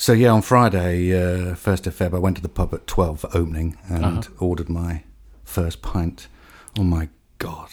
[0.00, 3.20] So yeah, on Friday, uh, first of Feb, I went to the pub at twelve
[3.20, 4.22] for opening and Uh-huh.
[4.38, 5.02] ordered my
[5.44, 6.28] first pint.
[6.78, 7.08] Oh my
[7.38, 7.70] god,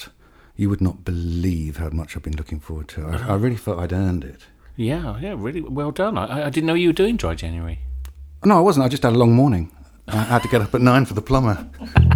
[0.55, 3.05] you would not believe how much I've been looking forward to.
[3.05, 4.41] I, I really felt I'd earned it.
[4.75, 6.17] Yeah, yeah, really well done.
[6.17, 7.79] I, I didn't know you were doing dry January.
[8.43, 8.85] No, I wasn't.
[8.85, 9.71] I just had a long morning.
[10.07, 11.67] I had to get up at nine for the plumber.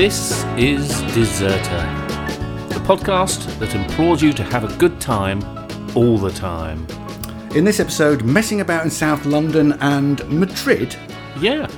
[0.00, 1.82] This is Deserter,
[2.70, 5.42] the podcast that implores you to have a good time
[5.94, 6.86] all the time.
[7.54, 10.96] In this episode, messing about in South London and Madrid.
[11.38, 11.68] Yeah.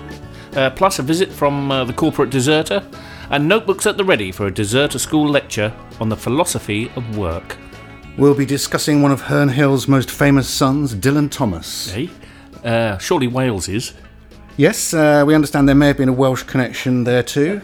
[0.54, 2.88] Uh, plus a visit from uh, the corporate deserter
[3.30, 7.56] and notebooks at the ready for a deserter school lecture on the philosophy of work.
[8.16, 11.92] We'll be discussing one of Herne Hill's most famous sons, Dylan Thomas.
[11.92, 12.06] Eh?
[12.62, 13.94] Uh, surely Wales is.
[14.56, 17.62] Yes, uh, we understand there may have been a Welsh connection there too.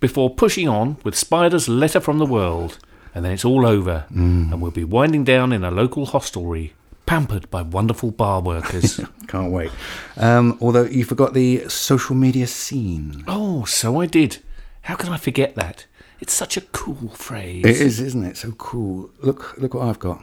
[0.00, 2.78] Before pushing on with Spider's letter from the world.
[3.14, 4.06] And then it's all over.
[4.10, 6.72] And we'll be winding down in a local hostelry,
[7.06, 9.00] pampered by wonderful bar workers.
[9.28, 9.70] Can't wait.
[10.16, 13.24] Um, although you forgot the social media scene.
[13.26, 14.38] oh, so I did.
[14.82, 15.86] How can I forget that?
[16.20, 17.64] It's such a cool phrase.
[17.64, 18.36] It is, isn't it?
[18.36, 19.10] So cool.
[19.20, 20.22] Look, look what I've got.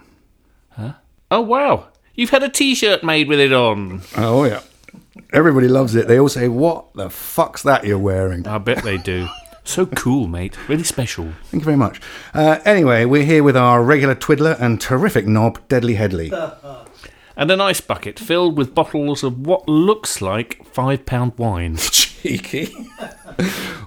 [0.69, 0.93] Huh?
[1.29, 1.87] Oh, wow.
[2.15, 4.01] You've had a t shirt made with it on.
[4.15, 4.61] Oh yeah.
[5.33, 6.07] Everybody loves it.
[6.07, 9.27] They all say, "What the fuck's that you're wearing?" I bet they do.
[9.67, 10.57] So cool, mate.
[10.69, 11.33] Really special.
[11.51, 11.99] Thank you very much.
[12.33, 16.31] Uh, anyway, we're here with our regular twiddler and terrific knob, Deadly Headley.
[17.39, 21.77] And an ice bucket filled with bottles of what looks like five pound wine.
[21.91, 22.73] Cheeky.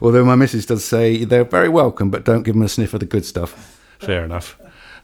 [0.00, 3.00] Although my missus does say they're very welcome, but don't give them a sniff of
[3.00, 3.80] the good stuff.
[3.98, 4.56] Fair enough.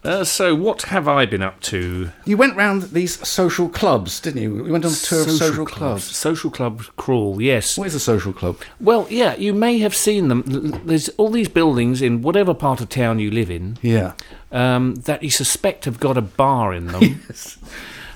[0.05, 2.11] Uh, so, what have I been up to?
[2.25, 4.65] You went round these social clubs, didn't you?
[4.65, 6.05] You went on a tour of social clubs.
[6.17, 7.77] Social club crawl, yes.
[7.77, 8.59] What is a social club?
[8.79, 10.43] Well, yeah, you may have seen them.
[10.85, 14.13] There's all these buildings in whatever part of town you live in Yeah.
[14.53, 17.03] um, that you suspect have got a bar in them.
[17.29, 17.59] yes.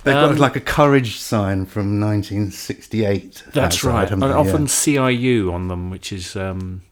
[0.04, 3.42] They've Um, got like a courage sign from 1968.
[3.52, 4.10] That's outside, right.
[4.10, 4.66] And often.
[4.66, 6.82] CIU on them, which is um,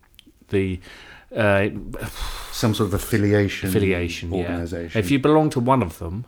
[0.51, 0.81] the
[1.35, 1.69] uh,
[2.53, 3.69] some sort of affiliation.
[3.69, 4.33] affiliation.
[4.33, 4.39] Yeah.
[4.41, 4.99] Organisation.
[4.99, 6.25] If you belong to one of them,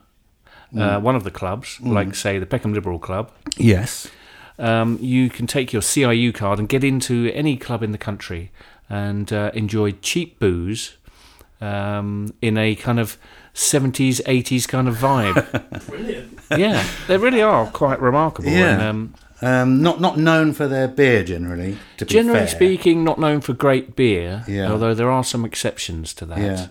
[0.76, 1.02] uh, Mm.
[1.02, 4.06] one of the clubs, like say the Peckham Liberal Club, yes.
[4.58, 8.52] um, you can take your CIU card and get into any club in the country
[8.88, 10.96] and uh, enjoy cheap booze
[11.60, 13.18] um, in a kind of
[13.54, 15.86] 70s, 80s kind of vibe.
[15.88, 16.38] Brilliant.
[16.56, 18.48] Yeah, they really are quite remarkable.
[18.50, 18.74] Yeah.
[18.74, 21.78] And, um, Um, not not known for their beer generally.
[21.98, 24.70] To be generally speaking, not known for great beer, Yeah.
[24.70, 26.38] although there are some exceptions to that.
[26.38, 26.66] Yeah.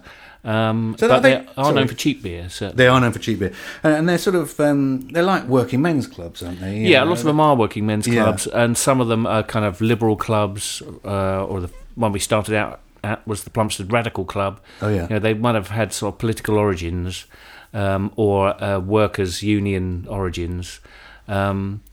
[0.70, 1.76] Um, So but they- they, are sorry.
[1.76, 2.76] known for cheap beer, certainly.
[2.78, 3.52] They are known for cheap beer,
[3.84, 6.78] and, and they're sort of um, they're like working men's clubs, aren't they?
[6.78, 8.24] You Yeah, know, lots of them are working men's Yeah.
[8.24, 12.20] clubs, and some of them are kind of liberal clubs, uh, or the one we
[12.20, 14.60] started out at was the Plumstead Radical Club.
[14.82, 17.26] Oh yeah, You know, they might have had sort of political origins
[17.74, 20.80] um, or uh, workers' union origins.
[21.28, 21.89] Um, uh,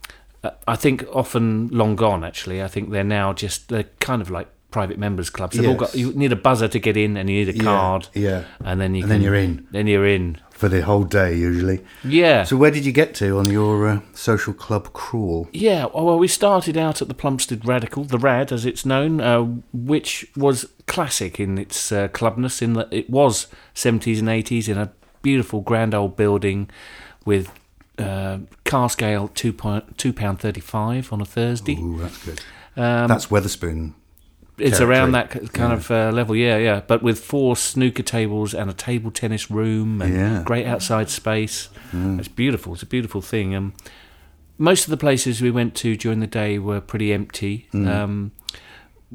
[0.66, 2.24] I think often long gone.
[2.24, 5.56] Actually, I think they're now just they're kind of like private members clubs.
[5.56, 7.62] They've all got you need a buzzer to get in, and you need a Yeah,
[7.64, 10.38] card, Yeah, and then you and can, then you're in Then you're in.
[10.50, 11.80] for the whole day usually.
[12.04, 12.44] Yeah.
[12.44, 15.48] So where did you get to on your uh, social club crawl?
[15.52, 19.42] Yeah, well, we started out at the Plumstead Radical, the RAD as it's known, uh,
[19.72, 24.78] which was classic in its uh, clubness, in that it was 70s and 80s in
[24.78, 24.92] a
[25.22, 26.68] beautiful grand old building
[27.24, 27.50] with
[27.98, 31.76] uh, cask ale two point two pound thirty five on a Thursday.
[31.76, 32.40] Ooh, that's good.
[32.76, 33.94] Um, that's Wetherspoon.
[34.58, 34.98] it's territory.
[34.98, 36.80] around that kind of uh, level, yeah, yeah.
[36.86, 40.42] But with four snooker tables and a table tennis room and Yeah.
[40.44, 42.74] great outside space, it's beautiful.
[42.74, 43.54] It's a beautiful thing.
[43.54, 43.72] Um,
[44.58, 47.68] most of the places we went to during the day were pretty empty.
[47.74, 48.60] Um, but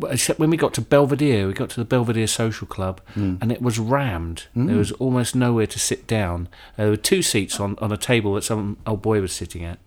[0.09, 3.62] except when we got to Belvedere, we got to the Belvedere Social Club, and it
[3.62, 4.47] was rammed.
[4.56, 6.47] There was almost nowhere to sit down.
[6.78, 9.79] There were two seats on, on a table that some old boy was sitting at,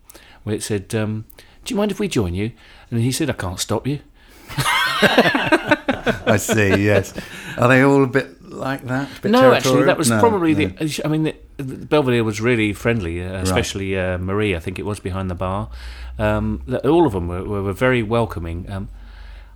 [0.43, 1.25] where it said, um,
[1.65, 2.53] "Do you mind if we join you?"
[2.91, 4.01] And he said, "I can't stop you."
[5.07, 6.85] I see.
[6.85, 7.15] Yes.
[7.59, 9.09] Are they all a bit like that?
[9.23, 10.69] Bit no, actually, that was No, probably no.
[10.69, 11.03] the.
[11.05, 14.55] I mean, the, the Belvedere was really friendly, uh, especially uh, Marie.
[14.55, 15.71] I think it was behind the bar.
[16.19, 18.71] Um, all of them were, were, were very welcoming.
[18.71, 18.89] Um,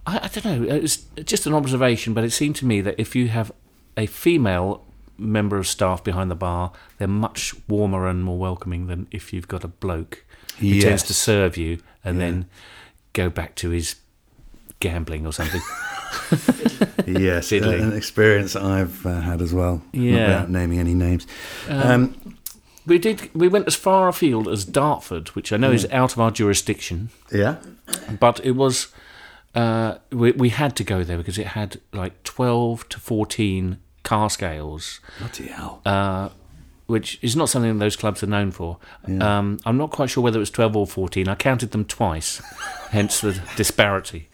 [0.08, 0.74] I, I don't know.
[0.74, 3.52] It was just an observation, but it seemed to me that if you have
[3.96, 4.84] a female
[5.18, 9.48] member of staff behind the bar, they're much warmer and more welcoming than if you've
[9.48, 10.24] got a bloke
[10.58, 12.46] who tends to serve you and then
[13.12, 13.96] go back to his
[14.80, 15.60] gambling or something.
[17.06, 17.82] yes, Fiddly.
[17.82, 19.82] an experience I've uh, had as well.
[19.92, 20.26] Yeah.
[20.26, 21.26] Without naming any names.
[21.68, 22.36] Um,
[22.86, 23.30] we did.
[23.34, 27.10] We went as far afield as Dartford, which I know is out of our jurisdiction,
[27.30, 27.56] yeah.
[28.18, 28.88] but it was.
[29.54, 34.42] Uh, we, we had to go there because it had like twelve to fourteen cask
[34.42, 35.80] ales, Bloody hell.
[35.84, 36.28] uh,
[36.86, 38.78] which is not something those clubs are known for.
[39.20, 41.28] Um, I'm not quite sure whether it was 12 or 14.
[41.28, 42.40] I counted them twice,
[42.90, 44.30] hence the disparity.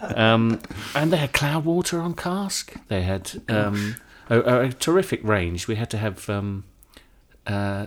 [0.00, 0.60] Um,
[0.94, 2.74] and they had Cloudwater on cask.
[2.88, 3.96] They had um,
[4.30, 5.68] a, a terrific range.
[5.68, 6.64] We had to have um,
[7.46, 7.86] uh,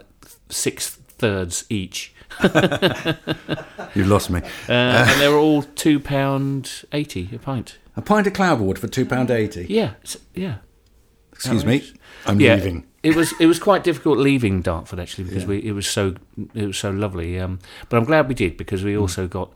[0.49, 2.10] six thirds each.
[3.95, 4.39] You lost me.
[4.69, 7.77] Uh, and they were all £2.80 a pint.
[7.97, 9.65] A pint of Cloudwater for £2.80.
[9.67, 9.93] Yeah,
[10.33, 10.55] yeah.
[11.33, 11.83] Excuse me.
[12.25, 12.85] I'm yeah, leaving.
[13.03, 16.13] It was it was quite difficult leaving Dartford actually because we it was so
[16.53, 17.39] it was so lovely.
[17.39, 17.57] Um,
[17.89, 19.51] but I'm glad we did because we also got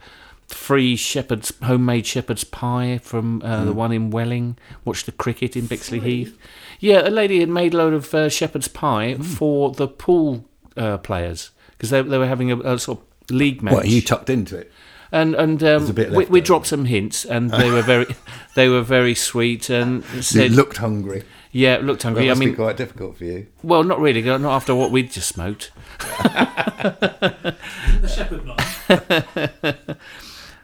[0.47, 3.65] free shepherd's homemade shepherd's pie from uh, Mm.
[3.65, 4.57] the one in Welling.
[4.83, 6.35] Watched the cricket in Bexleyheath.
[6.79, 9.23] Yeah, a lady had made a load of uh, shepherd's pie Mm.
[9.23, 10.45] for the pool
[10.75, 13.73] uh, players because they they were having a, a sort of league match.
[13.73, 14.71] What, are you tucked into it?
[15.11, 18.07] and and um, a bit we, we dropped some hints and they were very
[18.55, 21.23] they were very sweet and You said looked hungry.
[21.51, 22.25] yeah looked That hungry.
[22.25, 23.47] I must mean be quite difficult for you.
[23.63, 25.71] well, not really, not after what we'd just smoked.
[26.85, 29.97] The shepherd knife.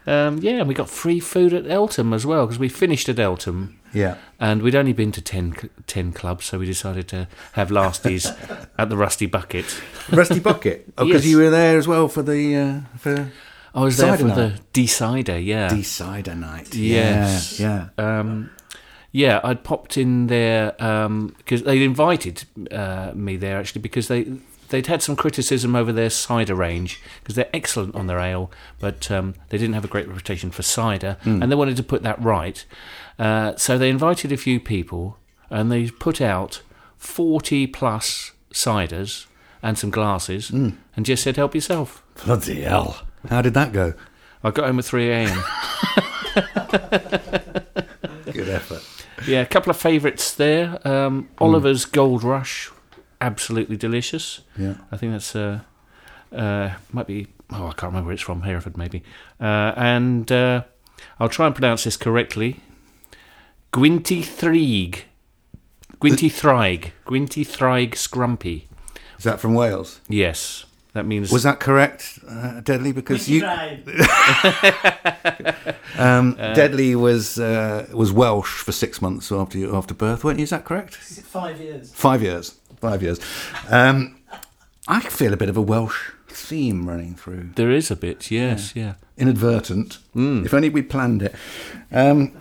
[0.07, 3.19] Um, yeah, and we got free food at Eltham as well because we finished at
[3.19, 4.15] Eltham Yeah.
[4.39, 8.25] and we'd only been to 10, 10 clubs, so we decided to have lasties
[8.77, 9.65] at the Rusty Bucket.
[10.11, 10.85] Rusty Bucket.
[10.97, 11.31] Oh, because Yes.
[11.31, 13.31] you were there as well for the uh, for
[13.73, 14.61] I was there for the night.
[14.73, 15.69] decider, yeah.
[15.69, 16.75] Decider night.
[16.75, 17.59] Yes.
[17.59, 17.87] Yeah.
[17.97, 18.19] yeah.
[18.19, 18.49] um,
[19.13, 20.71] yeah, I'd popped in there
[21.37, 24.25] because they'd invited uh, me there actually because they
[24.69, 28.49] they'd had some criticism over their cider range because they're excellent on their ale,
[28.79, 32.03] but um, they didn't have a great reputation for cider, and they wanted to put
[32.03, 32.65] that right.
[33.21, 35.17] Uh, so they invited a few people,
[35.51, 36.63] and they put out
[36.97, 39.27] forty plus ciders
[39.61, 43.03] and some glasses, and just said, "Help yourself." Bloody hell.
[43.29, 43.93] How did that go?
[44.43, 45.27] I got home at three a.m.
[48.31, 48.81] Good effort.
[49.27, 50.79] Yeah, a couple of favourites there.
[50.87, 52.71] Um, Oliver's Gold Rush,
[53.19, 54.41] absolutely delicious.
[54.57, 54.75] Yeah.
[54.91, 55.59] I think that's uh,
[56.35, 57.27] uh, might be.
[57.51, 58.41] Oh, I can't remember where it's from.
[58.41, 59.03] Hereford, maybe.
[59.39, 60.63] Uh, and uh,
[61.19, 62.61] I'll try and pronounce this correctly.
[63.71, 65.03] Gwynt y Ddraig.
[65.99, 66.91] Gwinty Threig.
[67.05, 68.63] Gwynt y Ddraig Scrumpy.
[69.17, 70.01] Is that from Wales?
[70.09, 71.31] Yes, that means.
[71.31, 72.91] Was that correct, uh, Deadly?
[72.91, 73.83] Because you, Right.
[75.97, 80.43] um, Deadly was uh, was Welsh for six months after you, after birth, weren't you?
[80.43, 80.95] Is that correct?
[80.95, 81.93] Five years.
[81.93, 82.55] Five years.
[82.77, 83.19] Five years.
[83.69, 84.17] Um,
[84.87, 87.51] I feel a bit of a Welsh theme running through.
[87.55, 88.95] there is a bit, yes, yeah.
[89.17, 89.99] Inadvertent.
[90.13, 90.43] Hmm.
[90.45, 91.35] If only we planned it.
[91.91, 92.33] Um,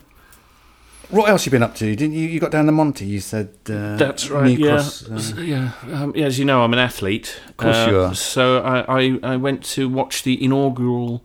[1.10, 1.94] what else you been up to?
[1.96, 2.26] Didn't you?
[2.28, 3.06] You got down the Monty.
[3.06, 4.44] You said uh, That's right.
[4.46, 5.72] New yeah, Cross, uh, yeah.
[5.92, 6.26] Um, yeah.
[6.26, 7.40] As you know, I'm an athlete.
[7.48, 8.14] Of course you are.
[8.14, 11.24] So I, I, I went to watch the inaugural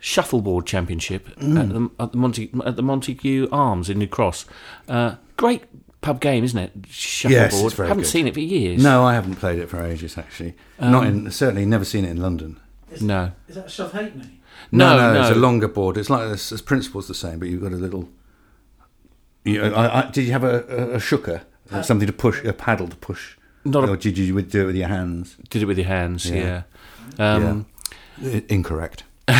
[0.00, 1.60] shuffleboard championship Mm.
[1.60, 4.44] at the at the, Monte, at the Montague Arms in New Cross.
[4.88, 5.64] Uh, great
[6.00, 6.72] pub game, isn't it?
[6.88, 7.52] Shuffleboard.
[7.52, 8.10] Yes, very haven't good.
[8.10, 8.82] seen it for years.
[8.82, 10.18] No, I haven't played it for ages.
[10.18, 12.60] Actually, Um, not in certainly never seen it in London.
[12.92, 13.32] Is, No.
[13.48, 14.40] Is that Shove Ha'penny?
[14.70, 15.20] No, no, no.
[15.22, 15.96] it's a longer board.
[15.96, 16.50] It's like this.
[16.50, 18.08] the principle's the same, but you've got a little.
[19.44, 20.60] You, I, I, did you have a,
[20.94, 24.26] a, shooker, Uh, something to push, a paddle to push, Not a- or did you
[24.32, 25.36] do it with your hands?
[25.50, 26.28] Did it with your hands.
[26.30, 26.62] Yeah.
[27.18, 27.34] Yeah.
[27.34, 27.66] Um,
[28.22, 29.04] I- Incorrect.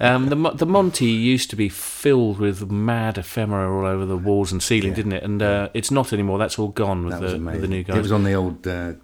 [0.00, 4.50] Um, the the Monty used to be filled with mad ephemera all over the walls
[4.50, 4.94] and ceiling, Yeah.
[4.96, 5.22] didn't it?
[5.22, 6.38] And uh, it's not anymore.
[6.38, 7.96] That's all gone with, That the, with the new guys.
[7.98, 8.94] It was on the old uh,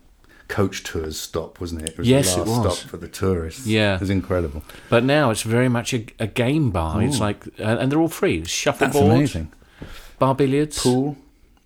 [0.58, 1.90] coach tours stop, wasn't it?
[1.90, 2.78] It was Yes, the it was.
[2.78, 3.66] stop for the tourists.
[3.66, 3.94] Yeah.
[3.94, 4.62] it was incredible.
[4.88, 7.00] But now it's very much a, a game bar.
[7.02, 8.44] It's like, uh, and they're all free.
[8.44, 9.52] Shuffleboard, amazing.
[10.18, 11.16] bar billiards, Pool,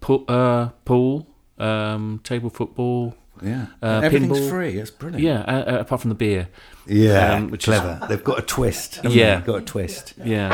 [0.01, 1.27] pool, uh, pool
[1.59, 3.15] um, table football.
[3.43, 4.51] yeah, Uh, everything's pinball.
[4.51, 4.79] free.
[4.79, 5.23] It's brilliant.
[5.25, 6.49] Yeah, uh, uh, apart from the beer.
[6.87, 7.99] yeah, Um, which is- clever.
[8.09, 9.01] They've got a twist.
[9.09, 9.41] Yeah.
[9.41, 10.15] got a twist.
[10.25, 10.51] Yeah,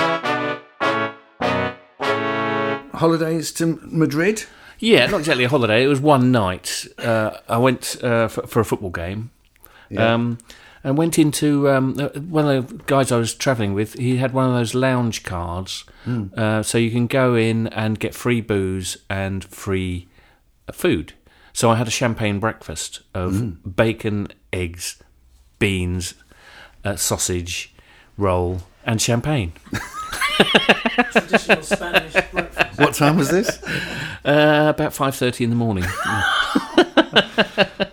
[2.94, 4.44] Holidays to Madrid.
[4.80, 5.06] Yeah.
[5.06, 5.84] Not exactly a holiday.
[5.84, 6.87] It was one night.
[6.99, 9.30] Uh, I went uh, for, for a football game.
[9.88, 10.14] Yeah.
[10.14, 10.38] Um,
[10.82, 13.94] and went into um, uh, one of the guys I was travelling with.
[13.99, 16.28] He had one of those lounge cards, Hmm.
[16.34, 20.08] uh, so you can go in and get free booze and free
[20.66, 21.12] uh, food.
[21.52, 23.50] So I had a champagne breakfast of Hmm.
[23.68, 24.96] bacon, eggs,
[25.58, 26.14] beans,
[26.82, 27.75] uh, sausage,
[28.16, 29.52] roll, and champagne.
[31.12, 32.78] Traditional Spanish breakfast.
[32.78, 33.58] What time was this?
[34.25, 35.85] Uh, about five thirty in the morning.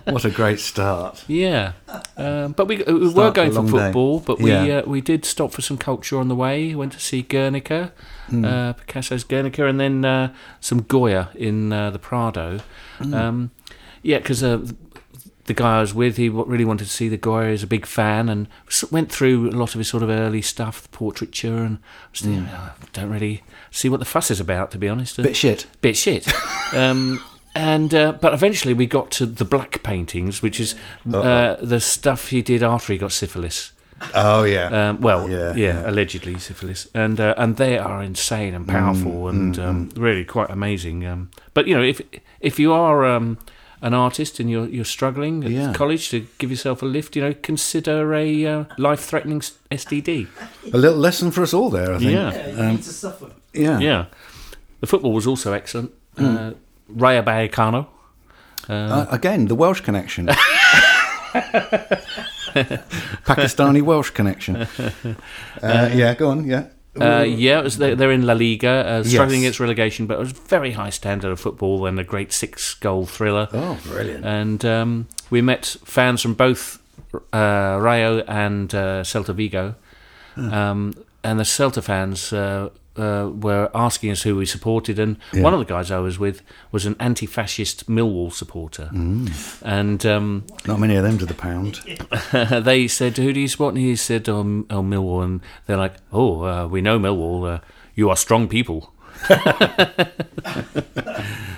[0.05, 1.23] what a great start.
[1.27, 1.73] yeah,
[2.17, 3.71] Um, but we, we were going for long day.
[3.71, 4.79] football, but we Yeah.
[4.79, 6.75] uh, we did stop for some culture on the way.
[6.75, 7.91] Went to see Guernica,
[8.29, 8.43] Hmm.
[8.45, 12.59] uh, Picasso's Guernica, and then uh, some Goya in uh, the Prado.
[12.99, 13.13] Hmm.
[13.13, 13.51] Um,
[14.03, 14.59] yeah, because uh,
[15.47, 17.51] the guy I was with, he really wanted to see the Goya.
[17.51, 18.47] He's a big fan, and
[18.91, 22.21] went through a lot of his sort of early stuff, the portraiture, and I was
[22.21, 25.17] thinking, "Oh, I don't really see what the fuss is about, to be honest.
[25.17, 25.65] Bit shit.
[25.81, 26.27] bit shit.
[26.73, 27.23] um,
[27.55, 30.75] and uh, but eventually we got to the black paintings, which is
[31.11, 33.71] uh, the stuff he did after he got syphilis.
[34.13, 34.89] Oh yeah.
[34.89, 35.89] Um, well, Yeah, yeah, yeah.
[35.89, 40.51] allegedly syphilis, and uh, and they are insane and powerful Mm, and um, really quite
[40.51, 41.03] amazing.
[41.05, 41.99] Um, but you know, if
[42.39, 43.39] if you are um,
[43.81, 45.73] an artist and you're you're struggling at Yeah.
[45.73, 50.27] college to give yourself a lift, you know, consider a uh, life-threatening s- STD.
[50.73, 52.11] a little lesson for us all there, I think.
[52.11, 52.33] Yeah.
[52.33, 53.27] Yeah, you Um, need to suffer.
[53.53, 53.79] Yeah.
[53.81, 54.05] Yeah,
[54.81, 55.91] the football was also excellent.
[56.17, 56.51] Uh,
[56.89, 57.85] Rayo Vallecano.
[58.69, 60.27] Uh, Uh, again, the Welsh connection.
[63.25, 64.67] Pakistani Welsh connection.
[65.63, 66.45] Uh, yeah, go on.
[66.45, 66.63] Yeah.
[67.01, 69.45] Uh, yeah, it was, they're, in La Liga, uh, struggling Yes.
[69.47, 73.47] against relegation, but it was very high standard of football and a great six-goal thriller.
[73.53, 74.25] Oh, brilliant.
[74.25, 76.79] And um, we met fans from both
[77.33, 79.75] uh, Rayo and uh, Celta Vigo,
[80.37, 82.31] um, and the Celta fans
[82.97, 85.43] uh, were asking us who we supported, and Yeah.
[85.43, 88.89] one of the guys I was with was an anti-fascist Millwall supporter,
[89.63, 90.05] and.
[90.05, 91.79] Um, Not many of them to the pound.
[92.65, 94.39] they said, "Who do you support?" And he said, "Oh,
[94.69, 97.55] oh Millwall." And they're like, "Oh, uh, we know Millwall.
[97.55, 97.59] Uh,
[97.95, 98.93] you are strong people."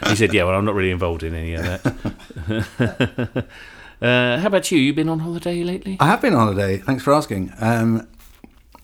[0.07, 3.45] he said, "Yeah, well, I'm not really involved in any of that."
[4.01, 4.79] uh, how about you?
[4.79, 5.97] You been on holiday lately?
[5.99, 6.77] I have been on holiday.
[6.77, 7.51] Thanks for asking.
[7.59, 8.07] Um,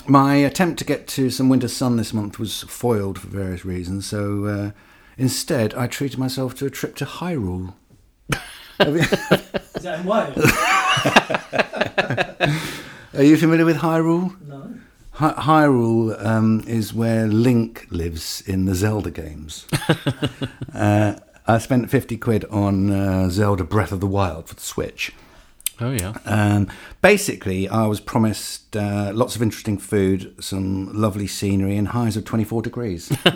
[0.08, 4.06] my attempt to get to some winter sun this month was foiled for various reasons.
[4.08, 4.72] So uh,
[5.18, 7.74] instead, I treated myself to a trip to Hyrule.
[8.80, 10.38] Is that in Wales?
[13.14, 14.36] Are you familiar with Hyrule?
[14.48, 14.74] no.
[15.12, 19.66] Hy- Hyrule um, is where Link lives in the Zelda games.
[20.74, 21.16] uh,
[21.48, 25.14] I spent 50 quid on uh, Zelda Breath of the Wild for the Switch.
[25.82, 26.14] Oh yeah.
[26.26, 26.70] Um,
[27.02, 32.24] basically, I was promised uh, lots of interesting food, some lovely scenery, and highs of
[32.26, 33.12] 24 degrees.
[33.24, 33.34] but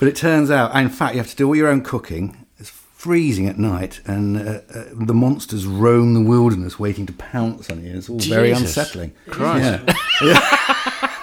[0.00, 2.46] it turns out, in fact, you have to do all your own cooking.
[2.58, 7.68] It's freezing at night, and uh, uh, the monsters roam the wilderness waiting to pounce
[7.70, 7.96] on you.
[7.96, 9.12] It's all very unsettling.
[9.28, 9.82] Christ.
[10.22, 11.16] Yeah.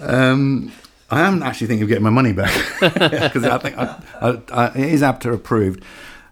[0.00, 0.72] um,
[1.10, 4.66] I am actually thinking of getting my money back because I think I, I, I,
[4.78, 5.84] it is ABTA approved.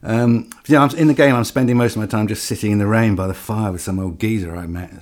[0.04, 2.78] Um, yeah, I'm, in the game, I'm spending most of my time just sitting in
[2.78, 4.92] the rain by the fire with some old geezer I met.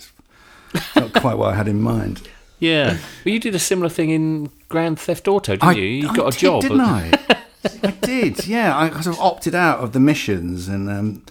[0.74, 2.28] It's not quite what I had in mind.
[2.60, 2.98] Yeah.
[3.24, 5.84] Well, you did a similar thing in Grand Theft Auto, didn't I, you?
[5.84, 6.62] You I got a did, job.
[6.62, 7.10] didn't I?
[7.82, 8.46] I did.
[8.46, 11.24] Yeah, I sort of opted out of the missions and um,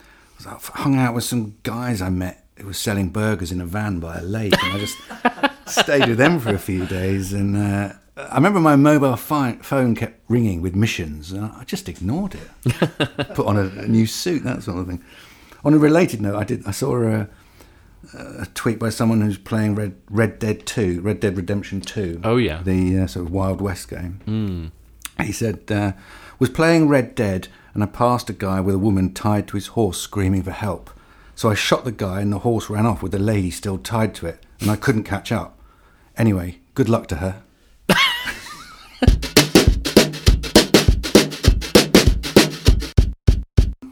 [0.45, 4.17] hung out with some guys I met who were selling burgers in a van by
[4.17, 4.97] a lake, and I just
[5.83, 7.31] stayed with them for a few days.
[7.33, 7.93] And uh,
[8.29, 12.79] I remember my mobile phone kept ringing with missions, and I just ignored it.
[13.35, 15.03] Put on a, a new suit, that sort of thing.
[15.63, 16.65] On a related note, I did.
[16.65, 17.29] I saw a,
[18.13, 22.19] a tweet by someone who's playing Red Red Dead Two, Red Dead Redemption Two.
[22.23, 22.61] Oh, yeah.
[22.63, 24.71] the uh, sort of Wild West game.
[25.19, 25.91] He said, uh,
[26.39, 29.67] was playing Red Dead and I passed a guy with a woman tied to his
[29.67, 30.89] horse screaming for help.
[31.35, 34.15] So I shot the guy and the horse ran off with the lady still tied
[34.15, 35.59] to it and I couldn't catch up.
[36.17, 37.43] Anyway, good luck to her.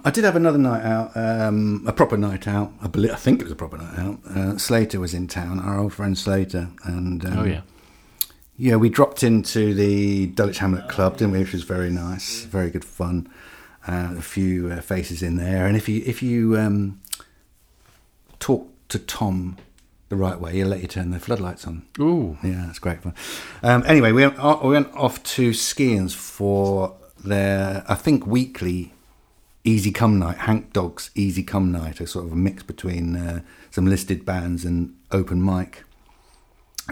[0.09, 2.73] I did have another night out, um, a proper night out.
[2.81, 4.19] I, believe, I think it was a proper night out.
[4.25, 7.61] Uh, Slater was in town, our old friend Slater, and um, Oh yeah.
[8.57, 11.39] yeah, we dropped into the Dulwich Hamlet Club, didn't we?
[11.41, 13.29] Which was very nice, very good fun.
[13.87, 16.99] Uh, a few uh, faces in there, and if you if you um,
[18.39, 19.57] talk to Tom
[20.09, 21.85] the right way, he'll let you turn the floodlights on.
[21.99, 22.35] Ooh.
[22.43, 23.13] Yeah, that's great fun.
[23.61, 28.91] Um, anyway, we went, we went off to Skehans for their, I think, weekly
[29.63, 33.41] Easy Come Night, Hank Dog's Easy Come Night, a sort of a mix between uh,
[33.71, 35.83] some listed bands and open mic.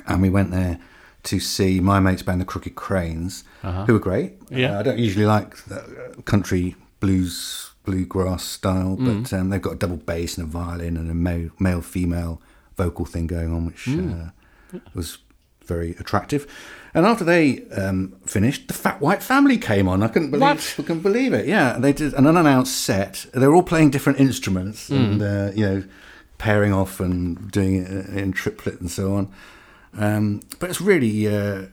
[0.05, 0.79] And we went there
[1.23, 3.43] to see my mate's band, the Crooked Cranes,
[3.85, 4.33] who were great.
[4.49, 4.75] Yeah.
[4.75, 5.79] Uh, I don't usually like the,
[6.17, 10.97] uh, country blues, bluegrass style, but um, they've got a double bass and a violin
[10.97, 12.41] and a male, male female
[12.75, 15.17] vocal thing going on, which uh, was
[15.65, 16.47] very attractive.
[16.97, 20.01] And after they um, finished, the Fat White Family came on.
[20.01, 20.75] I couldn't believe, What?
[20.79, 21.45] I couldn't believe it.
[21.45, 23.27] Yeah, they did an unannounced set.
[23.35, 25.83] They were all playing different instruments and uh, you know
[26.39, 29.31] pairing off and doing it in triplet and so on.
[29.95, 31.67] Um, but it's really uh,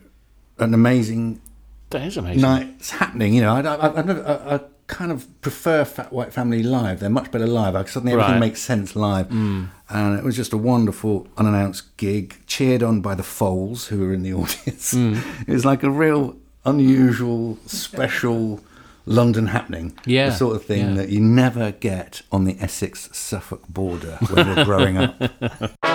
[0.58, 1.40] an amazing
[1.88, 2.42] That is amazing.
[2.42, 2.68] night.
[2.78, 3.32] It's happening.
[3.32, 7.00] You know, I, I, I've never, I, I kind of prefer Fat White Family live.
[7.00, 7.74] They're much better live.
[7.74, 8.40] Like suddenly everything Right.
[8.40, 9.28] makes sense live.
[9.28, 9.68] Mm.
[9.88, 14.12] And it was just a wonderful unannounced gig, cheered on by the Foals who were
[14.12, 14.92] in the audience.
[14.94, 15.22] Mm.
[15.48, 16.36] It was like a real
[16.66, 18.60] unusual, special
[19.06, 19.98] London happening.
[20.06, 20.94] Yeah, The sort of thing yeah.
[20.96, 25.14] that you never get on the Essex Suffolk border when you're growing up.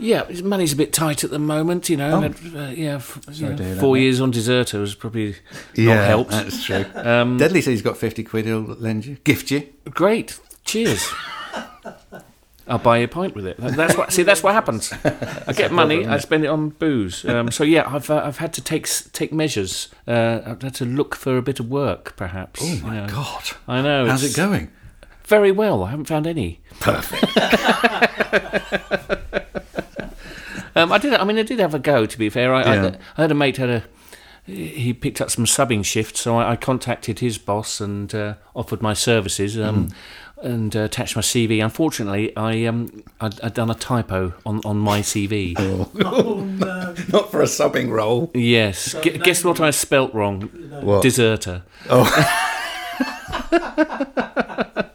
[0.00, 2.16] Yeah, his money's a bit tight at the moment, you know.
[2.16, 2.20] Oh.
[2.20, 5.36] Had, uh, yeah, f- you know, four years on deserter has probably
[5.74, 6.30] yeah, not helped.
[6.30, 6.84] That's true.
[6.94, 9.68] Um, Deadly says he's got 50 quid he'll lend you, gift you.
[9.90, 11.10] Great, cheers.
[12.70, 13.56] I'll buy you a pint with it.
[13.58, 14.12] That's what.
[14.12, 14.92] See, that's what happens.
[15.04, 17.24] I get money, I spend it on booze.
[17.24, 19.88] Um, so yeah, I've uh, I've had to take take measures.
[20.06, 22.60] Uh, I've had to look for a bit of work, perhaps.
[22.62, 23.08] Oh you my know.
[23.08, 23.42] God.
[23.66, 24.06] I know.
[24.06, 24.70] How's it going?
[25.24, 25.82] Very well.
[25.82, 26.60] I haven't found any.
[26.78, 27.24] Perfect.
[30.76, 31.14] Um, I did.
[31.14, 32.06] I mean, I did have a go.
[32.06, 32.82] To be fair, I, Yeah.
[33.16, 33.84] I, I had a mate had a.
[34.46, 38.82] He picked up some subbing shifts, so I, I contacted his boss and uh, offered
[38.82, 39.90] my services um,
[40.42, 41.62] and uh, attached my CV.
[41.62, 45.54] Unfortunately, I um, I'd, I'd done a typo on, on my CV.
[46.04, 46.94] Oh, no.
[47.12, 48.30] Not for a subbing role.
[48.34, 50.42] Yes, Gu- guess what I spelt wrong?
[50.82, 51.02] What?
[51.02, 51.62] Deserter.
[51.88, 52.06] Oh.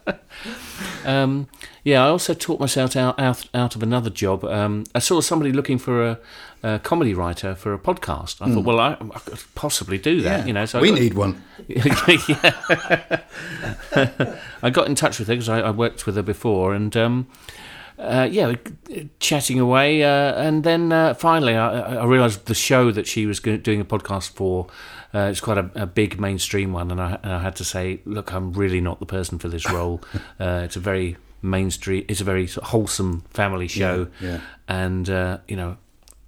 [1.04, 1.46] Um,
[1.86, 4.44] yeah, I also taught myself out out, out of another job.
[4.44, 6.18] Um, I saw somebody looking for a,
[6.64, 8.42] a comedy writer for a podcast.
[8.44, 10.48] I thought, well, I, I could possibly do that.
[10.48, 11.44] You know, so we got- need one.
[14.64, 17.28] I got in touch with her because I, I worked with her before, and um,
[18.00, 18.56] uh, yeah,
[19.20, 23.38] chatting away, uh, and then uh, finally I, I realised the show that she was
[23.38, 24.66] doing a podcast for.
[25.14, 28.00] Uh, it's quite a, a big mainstream one, and I, and I had to say,
[28.04, 30.02] look, I'm really not the person for this role.
[30.40, 34.40] uh, it's a very mainstream, it's a very sort of wholesome family show, yeah.
[34.68, 35.76] and uh, you know,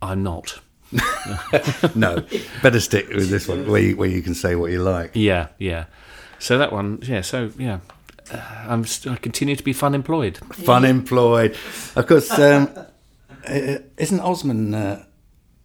[0.02, 0.60] I'm not.
[1.94, 2.24] No,
[2.62, 5.10] better stick with this one where you, where you can say what you like.
[5.14, 5.84] Yeah, yeah.
[6.38, 7.20] So that one, yeah.
[7.20, 7.80] So yeah,
[8.32, 10.38] uh, I'm st- I continue to be fun employed.
[10.52, 11.56] Fun employed.
[11.96, 12.70] Of course, um,
[13.48, 15.04] isn't Osman uh,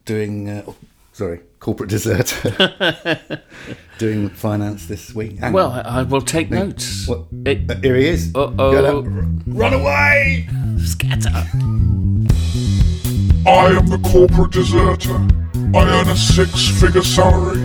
[0.06, 0.76] doing, uh, oh,
[1.12, 2.36] sorry, corporate dessert,
[3.98, 5.40] doing finance this week?
[5.40, 5.86] Hang Well, on.
[5.86, 7.08] I, I will take notes.
[7.08, 7.24] What?
[7.46, 8.36] It- Uh, here he is.
[8.36, 9.02] Uh-oh.
[9.02, 9.56] Get.
[9.56, 10.48] Run away!
[10.78, 11.30] scatter.
[13.48, 15.16] I am the corporate deserter.
[15.74, 17.62] I earn a six figure salary.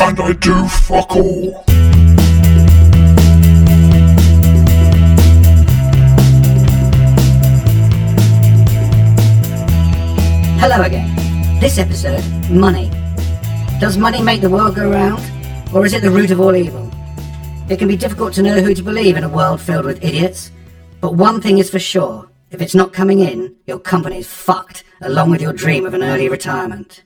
[0.00, 1.64] And I do fuck all.
[10.58, 11.15] Hello again.
[11.58, 12.90] This episode, money.
[13.80, 15.22] Does money make the world go round?
[15.74, 16.90] Or is it the root of all evil?
[17.70, 20.52] It can be difficult to know who to believe in a world filled with idiots.
[21.00, 25.30] But one thing is for sure if it's not coming in, your company's fucked, along
[25.30, 27.04] with your dream of an early retirement.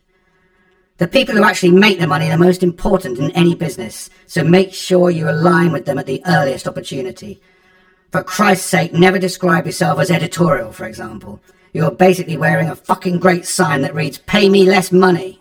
[0.97, 4.43] The people who actually make the money are the most important in any business, so
[4.43, 7.41] make sure you align with them at the earliest opportunity.
[8.11, 11.41] For Christ's sake, never describe yourself as editorial, for example.
[11.73, 15.41] You're basically wearing a fucking great sign that reads, Pay me less money.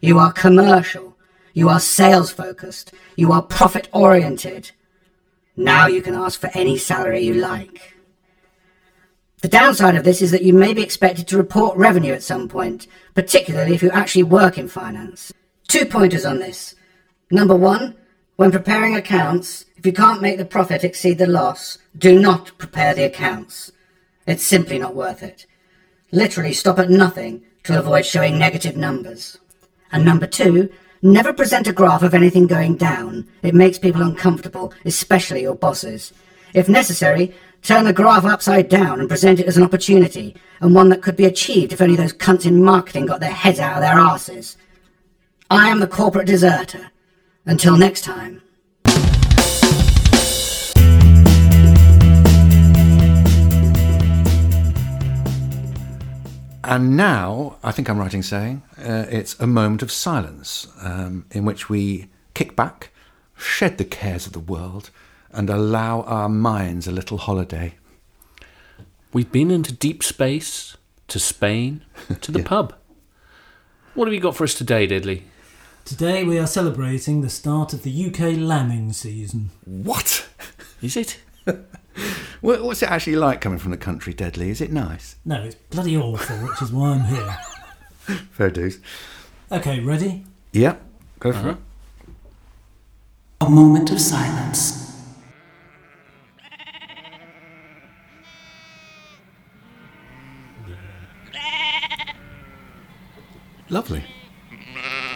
[0.00, 1.16] You are commercial.
[1.52, 2.92] You are sales focused.
[3.16, 4.70] You are profit oriented.
[5.56, 7.94] Now you can ask for any salary you like.
[9.42, 12.48] The downside of this is that you may be expected to report revenue at some
[12.48, 15.32] point, particularly if you actually work in finance.
[15.66, 16.74] Two pointers on this.
[17.30, 17.96] Number one,
[18.36, 22.94] when preparing accounts, if you can't make the profit exceed the loss, do not prepare
[22.94, 23.72] the accounts.
[24.26, 25.46] It's simply not worth it.
[26.12, 29.38] Literally stop at nothing to avoid showing negative numbers.
[29.92, 30.70] And number two,
[31.02, 33.28] never present a graph of anything going down.
[33.42, 36.12] It makes people uncomfortable, especially your bosses.
[36.54, 40.88] If necessary, turn the graph upside down and present it as an opportunity, and one
[40.88, 43.82] that could be achieved if only those cunts in marketing got their heads out of
[43.82, 44.56] their asses.
[45.50, 46.90] I am the corporate deserter.
[47.46, 48.42] Until next time.
[56.70, 61.26] And now, I think I'm right in saying, uh, it's a moment of silence um,
[61.32, 62.92] in which we kick back,
[63.36, 64.90] shed the cares of the world,
[65.32, 67.74] and allow our minds a little holiday.
[69.12, 70.76] We've been into deep space,
[71.08, 71.84] to Spain,
[72.20, 72.72] to the pub.
[73.94, 75.24] What have you got for us today, Deadly?
[75.84, 79.50] Today we are celebrating the start of the UK lambing season.
[79.64, 80.28] What?
[80.80, 81.18] Is it?
[82.40, 84.50] What- What's it actually like coming from the country, Deadly?
[84.50, 85.16] Is it nice?
[85.24, 87.38] No, it's bloody awful, which is why I'm here.
[88.30, 88.78] Fair dues.
[89.52, 90.24] Okay, ready?
[90.52, 90.82] Yep,
[91.18, 91.48] go for uh-huh.
[91.50, 91.56] it.
[93.42, 94.80] A moment of silence.
[103.70, 104.02] Lovely.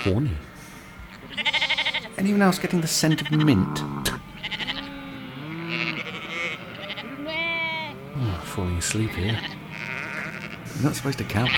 [0.04, 0.30] Horny.
[2.16, 3.80] Anyone else getting the scent of mint?
[8.16, 9.37] Oh, falling asleep here.
[10.77, 11.51] You're not supposed to count.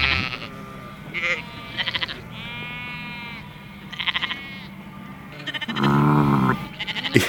[7.13, 7.21] he,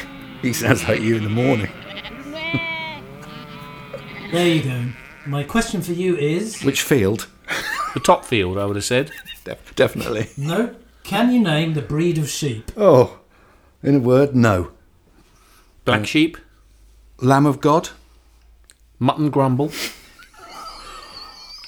[0.41, 1.69] he sounds like you in the morning.
[4.31, 4.85] There you go.
[5.25, 7.27] My question for you is Which field?
[7.93, 9.11] The top field, I would have said.
[9.43, 10.29] Def- definitely.
[10.37, 10.75] no.
[11.03, 12.71] Can you name the breed of sheep?
[12.75, 13.19] Oh,
[13.81, 14.71] in a word, no.
[15.85, 16.37] Black sheep,
[17.21, 17.89] Lamb of God?
[18.99, 19.71] Mutton grumble.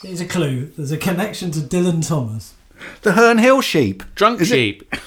[0.01, 0.67] Here's a clue.
[0.77, 2.53] There's a connection to Dylan Thomas.
[3.01, 4.03] The Herne Hill sheep.
[4.15, 4.95] Drunk Is it- sheep.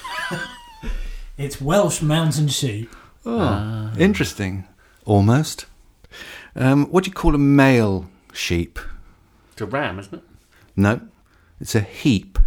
[1.35, 2.95] It's Welsh mountain sheep.
[3.25, 4.65] Oh, interesting.
[5.03, 5.65] Almost.
[6.55, 8.77] Um, what do you call a male sheep?
[9.51, 10.21] It's a ram, isn't it?
[10.75, 11.01] No,
[11.59, 12.37] it's a heap.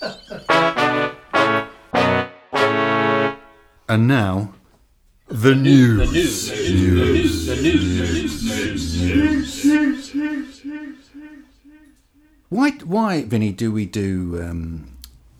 [3.88, 4.52] and now,
[5.28, 6.48] the news.
[12.48, 14.96] Why, why, Vinny, do we do um,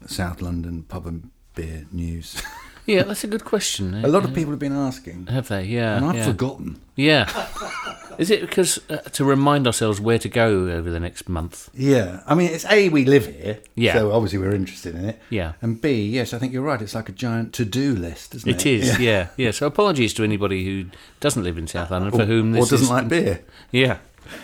[0.06, 2.42] South London pub and beer news?
[2.88, 3.94] Yeah, that's a good question.
[4.02, 5.64] a lot of people have been asking, have they?
[5.64, 6.24] Yeah, and I've yeah.
[6.24, 6.80] forgotten.
[6.96, 7.28] Yeah.
[8.18, 11.68] Is it because uh, to remind ourselves where to go over the next month?
[11.74, 13.92] Yeah, I mean, it's A, we live here, Yeah.
[13.92, 15.20] so obviously we're interested in it.
[15.30, 15.52] Yeah.
[15.60, 18.48] And B, yes, I think you're right, it's like a giant to do list, isn't
[18.48, 18.56] it?
[18.56, 19.28] It is, yeah.
[19.36, 20.86] yeah, So apologies to anybody who
[21.20, 22.90] doesn't live in South London for whom Or this doesn't is.
[22.90, 23.44] like beer.
[23.70, 23.98] Yeah.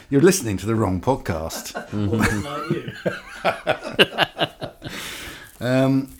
[0.08, 1.74] You're listening to the wrong podcast.
[5.60, 6.10] um,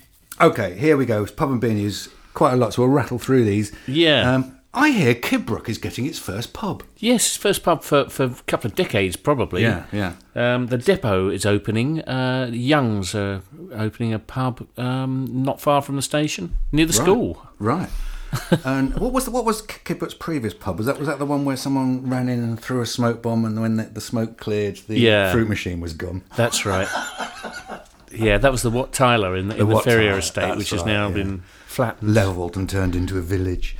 [0.44, 1.22] okay, here we go.
[1.22, 2.08] It's pub and beer news.
[2.34, 3.72] Quite a lot, so we'll rattle through these.
[3.86, 4.34] Yeah.
[4.34, 6.82] Um, I hear Kidbrooke is getting its first pub.
[6.98, 9.62] Yes, first pub for, for a couple of decades, probably.
[9.62, 9.84] yeah.
[9.92, 10.14] Yeah.
[10.34, 12.00] Um, the depot is opening.
[12.02, 17.46] Uh, Young's are opening a pub um, not far from the station, near the school.
[17.60, 17.88] Right.
[18.64, 20.78] and what was the, what was Kidbrooke's previous pub?
[20.78, 23.44] Was that was that the one where someone ran in and threw a smoke bomb,
[23.44, 25.30] and when the, the smoke cleared, the Yeah.
[25.30, 26.24] fruit machine was gone?
[26.34, 26.88] That's right.
[28.14, 30.80] yeah, that was the Wat Tyler in the, in the, Ferrier Tyler, estate, which has
[30.80, 31.14] right, now yeah.
[31.14, 32.14] been flattened.
[32.14, 33.76] leveled and turned into a village.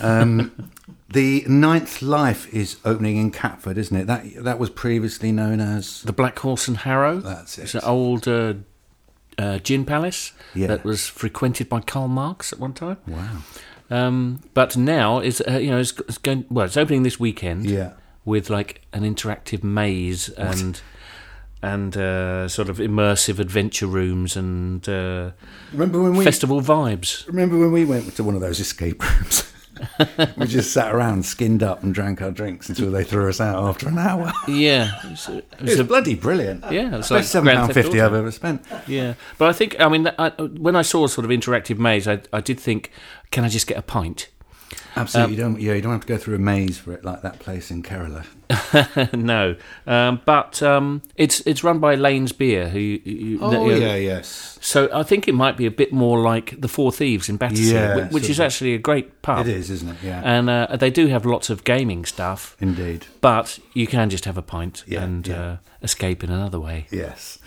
[0.00, 0.70] um,
[1.10, 4.06] the Ninth Life is opening in Catford, isn't it?
[4.06, 7.20] That that was previously known as The Black Horse and Harrow.
[7.20, 7.62] That's it.
[7.62, 8.54] It's an old uh,
[9.38, 10.66] uh, gin palace Yeah.
[10.68, 12.98] that was frequented by Karl Marx at one time.
[13.06, 13.38] wow.
[13.90, 16.66] Um, but now it's uh, you know it's, it's going well.
[16.66, 17.64] It's opening this weekend.
[17.66, 17.92] Yeah.
[18.26, 20.82] with like an interactive maze and
[21.62, 25.30] and uh, sort of immersive adventure rooms and uh,
[25.72, 27.26] Remember when we festival vibes.
[27.26, 29.52] remember when we went to one of those escape rooms?
[30.36, 33.62] we just sat around, skinned up, and drank our drinks until they threw us out
[33.62, 34.32] after an hour.
[34.48, 36.64] Yeah, it was, it It was was a- bloody brilliant.
[36.72, 38.64] yeah, it's Best like seven pound fifty I've ever spent.
[38.88, 42.20] Yeah, but I think I mean I, when I saw sort of interactive maze, I,
[42.32, 42.90] I did think,
[43.30, 44.28] can I just get a pint?
[44.96, 45.60] Absolutely, you don't.
[45.60, 47.82] Yeah, you don't have to go through a maze for it like that place in
[47.82, 48.24] Kerala.
[49.14, 49.54] no,
[49.86, 53.94] um, but um, it's it's run by Laine's Beer, who, who Oh you know, yeah,
[53.94, 57.36] yes, So I think it might be a bit more like the Four Thieves in
[57.36, 59.46] Battersea, Yeah, whi- which is actually a great pub.
[59.46, 59.96] it is, isn't it?
[60.02, 62.56] Yeah, and uh, they do have lots of gaming stuff.
[62.60, 63.06] indeed.
[63.20, 65.40] But you can just have a pint Yeah, and yeah.
[65.42, 66.86] Uh, escape in another way.
[66.90, 67.38] Yes.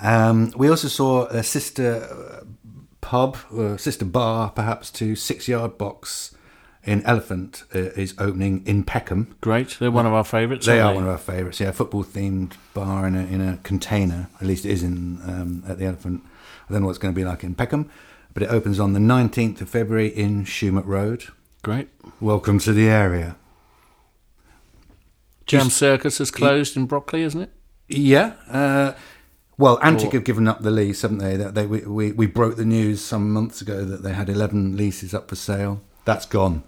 [0.00, 2.04] Um, we also saw a sister
[2.40, 2.44] uh,
[3.00, 6.34] pub, or sister bar, perhaps, to Six Yard Box
[6.84, 9.36] in Elephant uh, is opening in Peckham.
[9.40, 10.66] Great, they're one of our favourites.
[10.66, 11.60] They are one of our favourites.
[11.60, 14.28] Yeah, a football themed bar in a, in a container.
[14.40, 16.22] At least it is in um, at the Elephant.
[16.68, 17.90] I don't know what it's going to be like in Peckham,
[18.32, 21.24] but it opens on the 19th of February in Choumert Road.
[21.62, 21.88] Great.
[22.20, 23.36] Welcome to the area.
[25.46, 27.50] Jam Circus has closed in Brockley, isn't it?
[27.88, 28.34] Yeah.
[28.48, 28.92] Uh,
[29.56, 31.36] well, Antic have given up the lease, haven't they?
[31.36, 34.76] That they we, we, we broke the news some months ago that they had eleven
[34.76, 35.80] leases up for sale.
[36.04, 36.64] That's gone.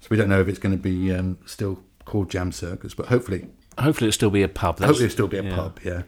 [0.00, 3.06] So we don't know if it's going to be um, still called Jam Circus, but
[3.06, 4.76] hopefully, Hopefully, it'll still be a pub.
[4.78, 5.54] That's- hopefully it'll still be a yeah.
[5.54, 5.78] pub.
[5.84, 6.02] Yeah.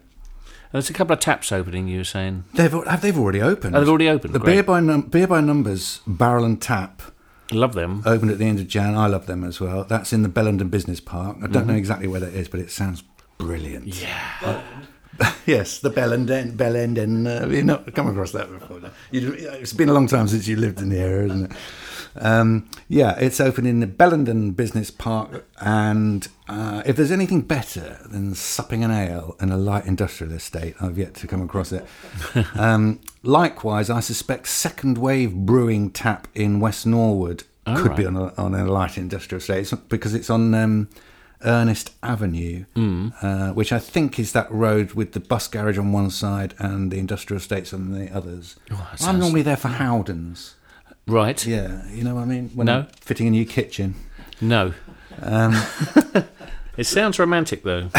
[0.72, 1.88] There's a couple of taps opening.
[1.88, 3.74] You were saying They've have they've already opened.
[3.74, 4.55] Oh, they've already opened, The great.
[4.55, 7.03] beer by num- beer by numbers barrel and tap
[7.50, 8.03] love them.
[8.07, 8.96] opened at the end of Jan.
[8.96, 9.83] I love them as well.
[9.85, 11.38] That's in the Bellenden Business Park.
[11.38, 11.79] I don't know Mm-hmm.
[11.79, 13.03] exactly where that is, but it sounds
[13.38, 13.87] brilliant.
[14.00, 14.62] Yeah.
[15.46, 16.57] yes, the Bellenden.
[16.57, 17.26] Bellenden.
[17.26, 18.79] Uh, you've not come across that before.
[18.81, 18.90] no?
[19.12, 21.57] It's been a long time since you lived in the area, isn't it?
[22.16, 27.99] Um, yeah, it's open in the Bellenden Business Park, and uh, if there's anything better
[28.07, 31.87] than supping an ale in a light industrial estate, I've yet to come across it.
[32.55, 38.16] um, likewise, I suspect Second Wave Brewing Tap in West Norwood Oh, could be on
[38.16, 40.88] a, on a light industrial estate it's, because it's on um,
[41.42, 42.64] Ernest Avenue,
[43.20, 46.90] uh, which I think is that road with the bus garage on one side and
[46.90, 48.57] the industrial estates on the others.
[48.68, 50.55] that I'm normally there for Howdens.
[51.07, 51.45] Right.
[51.47, 52.51] Yeah, you know what I mean?
[52.55, 52.79] When No.
[52.81, 53.95] I'm fitting a new kitchen.
[54.41, 54.75] No.
[55.21, 55.55] Um,
[56.77, 57.91] It sounds romantic though.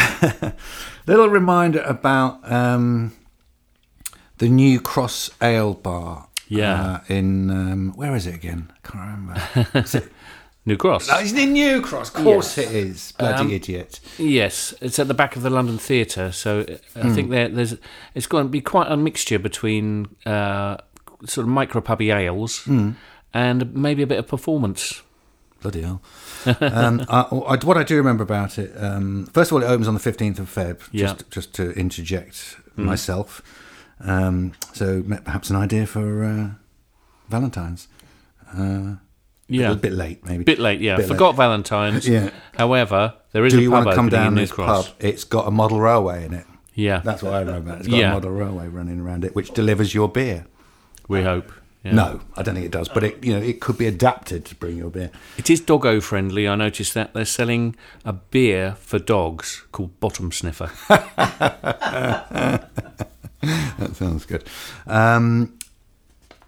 [1.06, 3.12] little reminder about um,
[4.40, 6.28] the new Cross Ale Bar.
[6.48, 6.84] Yeah.
[6.84, 8.72] Uh, in, um, where is it again?
[8.84, 9.70] I can't remember.
[9.80, 10.12] Is it,
[10.66, 11.10] New Cross.
[11.10, 12.10] no, it's in New Cross.
[12.16, 13.12] Of course it is.
[13.20, 14.00] Bloody Um, idiot.
[14.18, 17.14] Yes, it's at the back of the London Theatre, so I Hmm.
[17.14, 17.76] think there, there's
[18.16, 20.78] it's going to be quite a mixture between uh,
[21.25, 22.91] sort of micro pubby ales Hmm.
[23.34, 25.01] and maybe a bit of performance.
[25.62, 26.01] Bloody hell.
[26.60, 29.88] um, I, I, what I do remember about it, um, first of all, it opens
[29.88, 31.07] on the 15th of Feb, Yeah.
[31.13, 33.43] just, just to interject myself.
[33.99, 36.49] Um, so perhaps an idea for uh,
[37.29, 37.88] Valentine's.
[38.57, 38.95] Uh,
[39.47, 40.43] Yeah, A bit late, maybe.
[40.45, 40.79] bit late.
[40.81, 42.07] Yeah, Bit forgot Valentine's.
[42.07, 42.29] Yeah.
[42.57, 44.88] However, there is Do a you pub want to come down this Cross.
[44.88, 44.95] pub?
[44.99, 46.45] It's got a model railway in it.
[46.73, 47.75] Yeah, That's what I remember.
[47.77, 48.12] It's got Yeah.
[48.12, 50.45] a model railway running around it, which delivers your beer.
[51.12, 51.52] We hope.
[51.84, 51.93] Yeah.
[51.93, 54.56] No, I don't think it does, but it you know it could be adapted to
[54.56, 55.10] bring your beer.
[55.38, 56.47] It is doggo friendly.
[56.47, 60.69] I noticed that they're selling a beer for dogs called Bottom Sniffer.
[63.41, 64.43] That sounds good.
[64.86, 65.58] Um,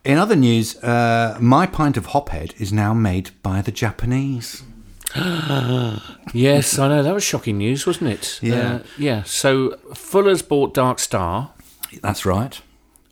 [0.04, 4.62] in other news, uh, my pint of Hophead is now made by the Japanese.
[5.16, 8.40] yes, I know that was shocking news, wasn't it?
[8.44, 8.76] Yeah.
[8.76, 9.24] Uh, yeah.
[9.24, 11.54] So Fuller's bought Dark Star,
[12.04, 12.62] That's right.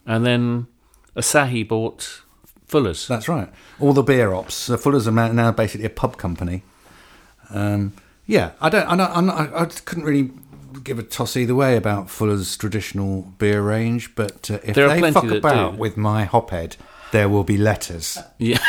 [0.06, 0.68] and then
[1.16, 2.22] Asahi bought
[2.66, 3.08] Fuller's.
[3.08, 3.50] That's right.
[3.80, 4.56] All the beer ops.
[4.56, 6.64] So Fuller's are now basically a pub company.
[7.50, 7.94] Um,
[8.26, 8.88] yeah, I don't.
[8.88, 10.32] I, don't, I'm not, I, I couldn't really
[10.84, 15.26] give a toss either way about Fuller's traditional beer range, but uh, if they fuck
[15.26, 15.78] about do.
[15.78, 16.78] with my Hophead,
[17.12, 18.18] there will be letters.
[18.38, 18.60] Yeah.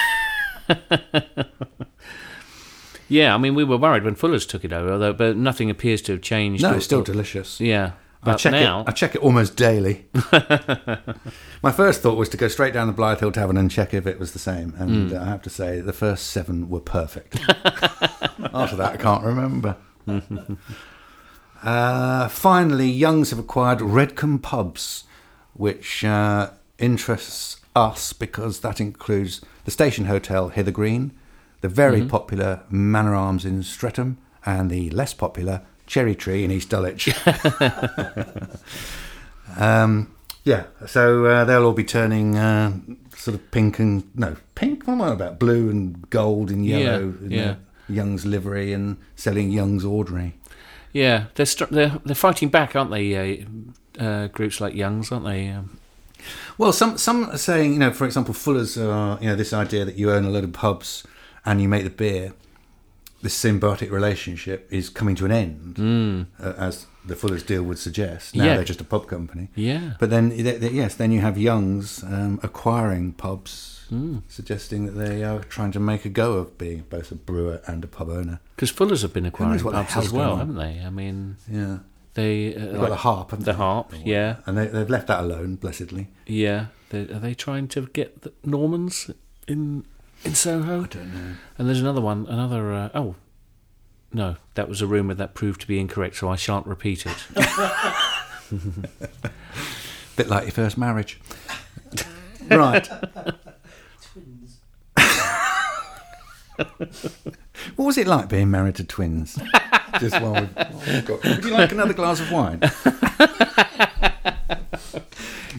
[3.08, 6.00] yeah, I mean, we were worried when Fuller's took it over, though, but nothing appears
[6.02, 6.62] to have changed.
[6.62, 7.60] No, it's still delicious.
[7.60, 7.92] Yeah.
[8.24, 8.88] I check now, it.
[8.88, 10.06] I check it almost daily.
[11.62, 14.06] My first thought was to go straight down the Blythe Hill Tavern and check if
[14.06, 17.40] it was the same, and uh, I have to say the first seven were perfect.
[17.48, 19.76] After that, I can't remember.
[21.62, 25.04] uh, finally, Youngs have acquired Redcomb Pubs,
[25.54, 31.12] which uh, interests us because that includes the Station Hotel Hither Green,
[31.60, 32.08] the very Mm-hmm.
[32.08, 37.10] popular Manor Arms in Streatham, and the less popular Cherry Tree in East Dulwich.
[39.58, 42.72] Um, yeah, so uh, they'll all be turning uh,
[43.14, 44.86] sort of pink and no pink.
[44.86, 45.38] What am I about?
[45.38, 47.12] Blue and gold and yellow.
[47.22, 47.54] Yeah, yeah.
[47.88, 50.34] Young's livery and selling Young's ordinary.
[50.92, 53.44] yeah, they're, str- they're they're fighting back, aren't they?
[53.44, 55.48] Uh, uh, groups like Young's, aren't they?
[55.50, 55.78] Um,
[56.56, 59.84] Well, some some are saying, you know, for example, Fuller's, uh, you know, this idea
[59.84, 61.04] that you own a load of pubs
[61.44, 62.32] and you make the beer.
[63.22, 68.34] This symbiotic relationship is coming to an end, uh, as the Fuller's deal would suggest.
[68.34, 68.44] Now.
[68.44, 68.56] Yeah.
[68.56, 69.48] they're just a pub company.
[69.54, 69.94] yeah.
[70.00, 74.18] But then, th- th- yes, then you have Young's um, acquiring pubs, Hmm.
[74.28, 77.84] suggesting that they are trying to make a go of being both a brewer and
[77.84, 78.40] a pub owner.
[78.56, 80.80] Because Fuller's have been acquiring pubs as well, haven't they?
[80.84, 81.78] I mean, Yeah,
[82.14, 82.54] they.
[82.56, 83.56] Uh, they've got like the harp, haven't the they?
[83.58, 84.36] harp, yeah.
[84.46, 86.08] and they, they've left that alone, blessedly.
[86.26, 86.66] Yeah.
[86.90, 89.10] They, are they trying to get the Normans
[89.48, 89.84] in
[90.24, 90.84] in Soho?
[90.84, 91.34] I don't know.
[91.58, 92.72] And there's another one, another.
[92.72, 93.14] Uh, oh,
[94.12, 97.26] no, that was a rumor that proved to be incorrect, so I shan't repeat it.
[100.16, 101.18] Bit like your first marriage,
[102.50, 102.86] right?
[104.12, 104.58] Twins.
[107.76, 109.38] what was it like being married to twins?
[109.98, 112.60] Just while we've, while we've got, would you like another glass of wine?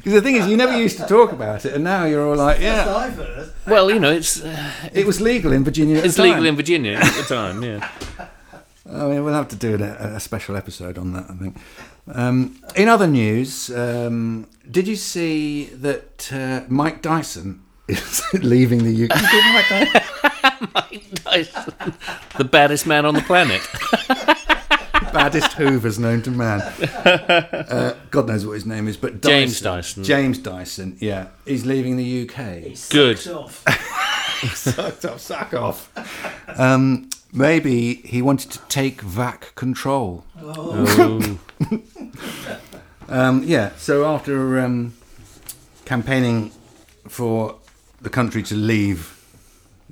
[0.04, 2.36] Because the thing is, you never used to talk about it, and now you're all
[2.36, 3.10] like, "Yeah,
[3.66, 6.58] well, you know, it's uh, it was legal in Virginia." At it's the legal in
[6.58, 7.64] Virginia at the time.
[7.64, 7.90] Yeah.
[8.86, 11.58] I mean, we'll have to do a, a special episode on that, I think.
[12.14, 19.06] Um, in other news, um, did you see that uh, Mike Dyson is leaving the
[19.06, 19.22] UK?
[19.22, 21.74] You call Mike Dyson?
[22.38, 23.62] the baddest man on the planet.
[25.12, 26.62] Baddest Hoovers known to man.
[27.74, 30.04] Uh, God knows what his name is, but Dyson, James Dyson.
[30.04, 31.28] James Dyson, yeah.
[31.46, 32.78] He's leaving the UK.
[32.90, 33.18] Good.
[33.20, 33.64] Sucked off.
[34.56, 36.60] Sucked off, sack off.
[36.60, 40.24] Um, maybe he wanted to take VAC control.
[40.40, 41.40] Oh.
[43.10, 44.94] Um, yeah, so after um,
[45.86, 46.52] campaigning
[47.08, 47.56] for
[48.02, 49.23] the country to leave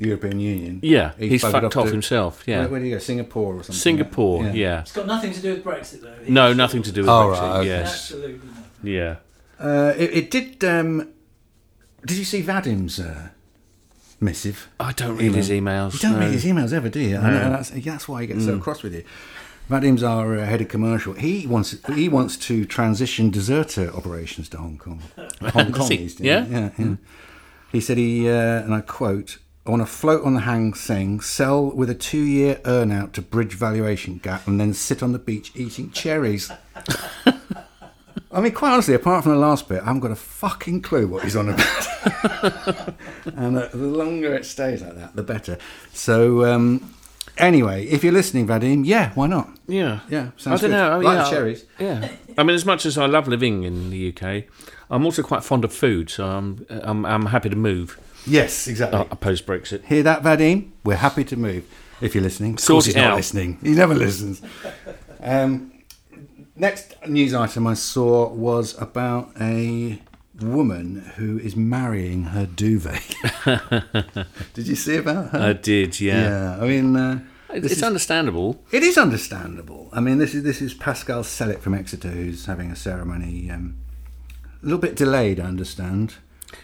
[0.02, 2.44] the European Union, Yeah, he he's buggered fucked off to- himself.
[2.48, 2.60] Yeah.
[2.62, 3.00] Where, where do you go?
[3.00, 3.76] Singapore or something?
[3.76, 4.82] Singapore, yeah.
[4.82, 6.16] It's got nothing to do with Brexit, though.
[6.28, 7.42] No, nothing to do with Oh, Brexit.
[7.42, 7.68] right, okay.
[7.68, 7.92] Yes.
[8.12, 8.58] Absolutely not.
[8.84, 9.16] Yeah.
[9.60, 10.64] Uh, it, it did.
[10.64, 11.10] Um,
[12.06, 13.30] did you see Vadim's uh,
[14.20, 14.70] missive?
[14.80, 15.94] I don't read his emails.
[15.94, 16.26] You don't no.
[16.26, 17.18] read his emails ever, do you?
[17.18, 17.42] I No.
[17.44, 19.04] know, that's, that's why he gets so cross with you.
[19.70, 21.14] Vadim's our uh, head of commercial.
[21.14, 25.02] He wants he wants to transition deserter operations to Hong Kong.
[25.54, 25.98] Hong Kong, he?
[25.98, 26.28] he's doing.
[26.28, 26.46] Yeah?
[26.48, 26.96] yeah, yeah.
[27.72, 28.34] He said he, uh,
[28.64, 32.60] and I quote, "I want to float on the Hang Seng, sell with a two-year
[32.66, 36.52] earn-out to bridge valuation gap, and then sit on the beach eating cherries."
[38.34, 41.06] I mean, quite honestly, apart from the last bit, I haven't got a fucking clue
[41.08, 41.88] what he's on about.
[43.36, 45.58] and uh, the longer it stays like that, the better.
[45.92, 46.94] So, um,
[47.38, 49.50] anyway, if you're listening, Vadim, yeah, why not?
[49.68, 50.78] Yeah, Yeah, I sounds don't good.
[50.78, 51.00] know.
[51.00, 51.66] Like yeah, cherries.
[51.78, 54.46] Yeah, I mean, as much as I love living in the UK,
[54.90, 59.00] I'm also quite fond of food, so I'm I'm, I'm happy to move Yes, exactly.
[59.00, 59.86] uh, post Brexit.
[59.86, 60.72] Hear that, Vadim?
[60.84, 61.64] We're happy to move.
[62.02, 63.16] If you're listening, of course he's not out.
[63.18, 63.60] listening.
[63.62, 64.42] He never listens.
[65.22, 65.72] Um,
[66.56, 70.02] next news item I saw was about a
[70.40, 73.16] woman who is marrying her duvet.
[74.56, 75.40] Did you see about her?
[75.40, 76.22] I did, yeah.
[76.58, 76.58] yeah.
[76.64, 77.20] I mean, uh,
[77.52, 78.64] It's, is- understandable.
[78.72, 79.90] it is understandable.
[79.94, 83.50] I mean, this is this is Pascal Sellick from Exeter who's having a ceremony.
[83.52, 83.76] Um,
[84.62, 86.16] a little bit delayed, I understand.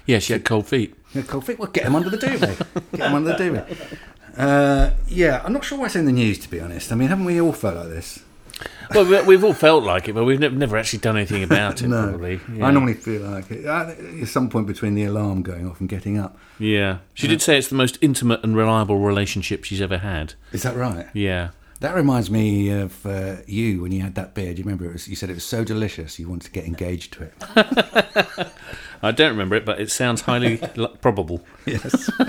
[0.08, 0.96] Yeah, she had cold feet.
[1.14, 1.60] Yeah, cold feet.
[1.60, 2.58] Well, get him under the duvet.
[2.94, 3.78] get him under the duvet.
[4.38, 6.92] Uh, yeah, I'm not sure why it's in the news, to be honest.
[6.92, 8.20] I mean, haven't we all felt like this?
[8.94, 11.90] Well, we- we've all felt like it, but we've never, actually done anything about it.
[11.90, 12.40] Probably.
[12.54, 12.68] Yeah.
[12.68, 13.66] I normally feel like it.
[13.66, 16.38] Uh, At some point between the alarm going off and getting up.
[16.60, 20.36] Yeah, she did say it's the most intimate and reliable relationship she's ever had.
[20.52, 21.08] Is that right?
[21.16, 21.50] Yeah.
[21.80, 24.56] That reminds me of uh, you when you had that beard.
[24.56, 24.86] Do you remember?
[24.86, 28.48] It was, you said it was so delicious you wanted to get engaged to it.
[29.02, 30.58] I don't remember it, but it sounds highly
[31.02, 31.44] probable.
[31.66, 32.10] yes.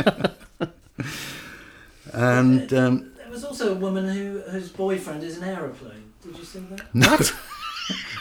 [2.13, 6.13] and um, There was also a woman who whose boyfriend is an aeroplane.
[6.23, 6.81] Did you see that?
[6.95, 7.35] what?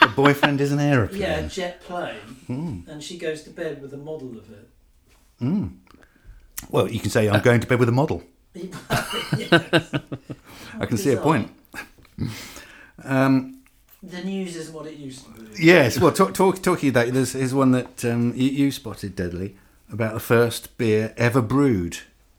[0.00, 1.20] the boyfriend is an aeroplane.
[1.20, 4.68] Yeah, a jet plane, and she goes to bed with a model of it.
[6.70, 8.22] Well, you can say I'm going to bed with a model.
[10.80, 11.50] I can see a point.
[13.04, 13.57] Um,
[14.02, 15.64] The news isn't what it used to be.
[15.64, 19.56] Yes, well, talk, talk, talking about there's is one that um, you, you spotted deadly
[19.92, 21.98] about the first beer ever brewed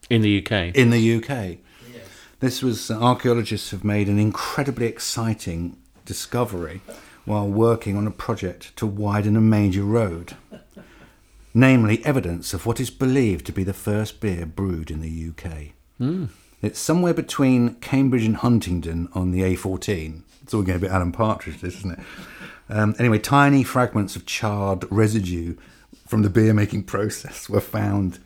[0.10, 0.74] In the UK.
[0.76, 1.28] in the UK.
[1.30, 2.04] Yes.
[2.40, 6.80] This was uh, archaeologists have made an incredibly exciting discovery
[7.26, 10.38] while working on a project to widen a major road,
[11.54, 15.74] namely evidence of what is believed to be the first beer brewed in the UK.
[16.62, 20.22] It's somewhere between Cambridge and Huntingdon on the A14.
[20.50, 22.00] It's all getting a bit Alan Partridge, this, isn't it?
[22.70, 25.56] Um, anyway, tiny fragments of charred residue
[26.08, 28.18] from the beer making process were found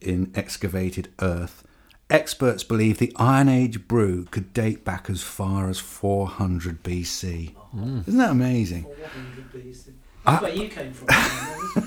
[0.00, 1.62] in excavated earth.
[2.10, 7.54] Experts believe the Iron Age brew could date back as far as 400 BC.
[7.72, 8.82] Isn't that amazing?
[8.82, 9.92] 400 BC.
[10.26, 10.32] Ah.
[10.32, 11.06] That's where you came from.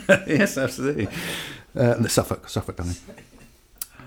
[0.27, 1.09] yes, absolutely.
[1.75, 2.95] Uh, the Suffolk, Suffolk, darling.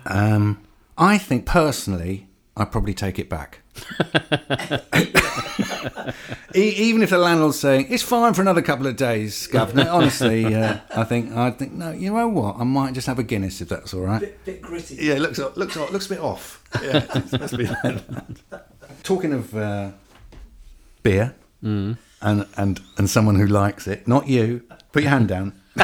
[0.07, 0.63] Um,
[0.97, 3.61] I think personally, I'd probably take it back.
[6.55, 9.89] Even if the landlord's saying it's fine for another couple of days, governor.
[9.91, 11.91] Honestly, uh, I think I think no.
[11.93, 12.57] You know what?
[12.57, 14.21] I might just have a Guinness if that's all right.
[14.21, 14.97] bit, bit gritty.
[14.97, 16.65] Yeah, it looks looks looks a bit off.
[16.83, 17.69] Yeah, it's be.
[19.03, 19.91] Talking of uh,
[21.03, 24.63] beer and and and someone who likes it, not you.
[24.93, 25.53] Put your hand down.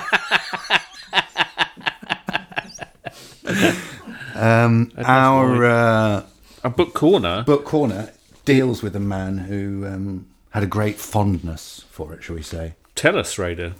[4.34, 6.24] um, our uh,
[6.64, 7.42] A book corner.
[7.42, 8.12] book corner
[8.44, 12.74] deals with a man who um, had a great fondness for it, shall we say?
[12.94, 13.74] Tell us, Raider.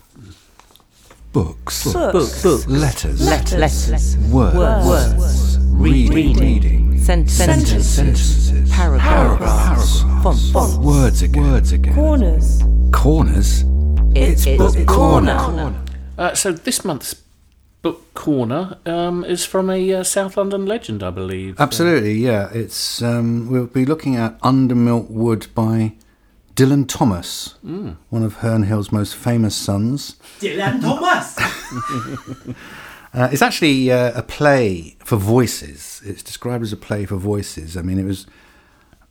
[1.32, 2.42] Books, Books.
[2.42, 2.66] Books.
[2.66, 3.58] letters, Letters.
[3.58, 4.16] Letters.
[4.30, 5.58] words, Words.
[5.70, 6.90] reading, Reading.
[6.90, 6.98] reading.
[6.98, 7.88] Sentences.
[7.88, 10.00] sentences, Paragraphs.
[10.22, 10.38] Font.
[10.52, 10.82] Font.
[10.82, 11.94] words again, words again.
[11.94, 12.62] Corners.
[12.92, 13.64] Corners.
[14.14, 15.38] It's, book book corner.
[15.38, 15.74] corner.
[16.18, 17.14] Uh, so this month's
[17.82, 21.60] book corner um, is from a uh, South London legend, I believe.
[21.60, 22.48] Absolutely, yeah.
[22.52, 25.94] It's um, we'll be looking at Under Milk Wood by
[26.54, 30.16] Dylan Thomas, one of Herne Hill's most famous sons.
[30.40, 31.38] Dylan Thomas!
[33.14, 36.00] Uh, it's actually uh, a play for voices.
[36.02, 37.76] It's described as a play for voices.
[37.76, 38.26] I mean, it was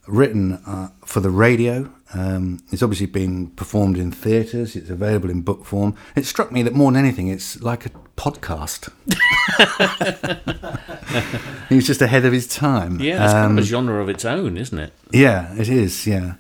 [0.08, 1.92] written uh, for the radio.
[2.14, 4.76] Um, it's obviously been performed in theatres.
[4.76, 5.96] It's available in book form.
[6.16, 8.90] It struck me that more than anything, it's like a podcast.
[11.70, 13.00] he was just ahead of his time.
[13.00, 14.94] Yeah, it's kind Um, of a genre of its own, isn't it?
[15.12, 16.06] Yeah, it is.
[16.06, 16.36] Yeah.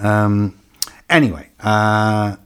[0.00, 0.58] Um,
[1.08, 2.36] anyway, uh,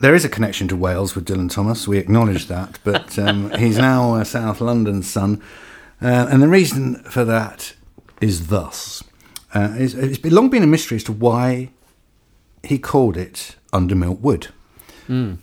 [0.00, 1.88] there is a connection to Wales with Dylan Thomas.
[1.88, 5.40] We acknowledge that, but um, he's now a South London son,
[6.02, 7.74] uh, and the reason for that
[8.20, 9.02] is thus:
[9.54, 11.70] uh, it's, it's long been a mystery as to why
[12.62, 14.48] he called it Under Milk Wood.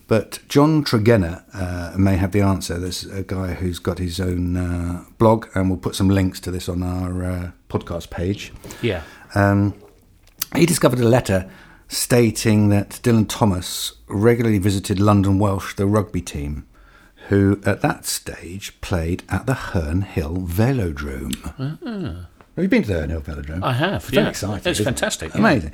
[0.08, 2.80] But John Tregenna uh, may have the answer.
[2.80, 6.52] There's a guy who's got his own uh, blog, and we'll put some links to
[6.52, 8.52] this on our uh, podcast page.
[8.82, 9.04] Yeah.
[9.36, 9.76] Um,
[10.56, 11.48] he discovered a letter
[11.88, 16.66] stating that Dylan Thomas regularly visited London Welsh, the rugby team,
[17.28, 22.26] who at that stage played at the Herne Hill Velodrome.
[22.60, 23.64] Have you been to the Herne Hill Velodrome?
[23.64, 24.30] I have, It's very yeah.
[24.32, 24.58] exciting.
[24.58, 24.86] It's isn't it?
[24.86, 25.40] fantastic, yeah.
[25.40, 25.72] Amazing.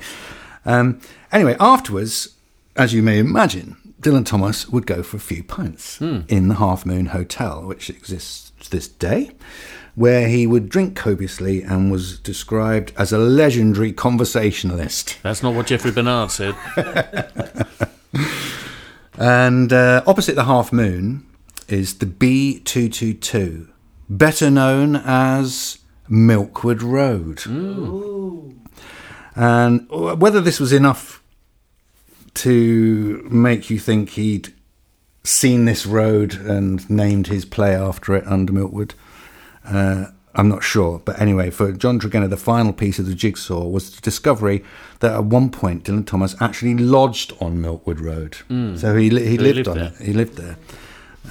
[0.64, 1.00] Um,
[1.32, 2.36] anyway, afterwards,
[2.76, 6.20] as you may imagine, Dylan Thomas would go for a few pints Hmm.
[6.28, 9.32] in the Half Moon Hotel, which exists to this day,
[9.96, 15.18] where he would drink copiously and was described as a legendary conversationalist.
[15.24, 16.54] That's not what Jeffrey Bernard said.
[19.18, 21.24] And uh, opposite the Half Moon
[21.68, 23.66] is the B222,
[24.10, 25.78] better known as
[26.10, 27.44] Milkwood Road.
[29.34, 31.22] And whether this was enough
[32.34, 34.52] to make you think he'd
[35.24, 38.92] seen this road and named his play after it under Milkwood,
[39.66, 41.00] uh, I'm not sure.
[41.04, 44.62] But anyway, for John Tregenna, the final piece of the jigsaw was the discovery
[45.00, 48.36] that at one point Dylan Thomas actually lodged on Milkwood Road.
[48.78, 49.92] So he, he So he lived, lived on there.
[49.98, 50.06] it.
[50.06, 50.56] He lived there.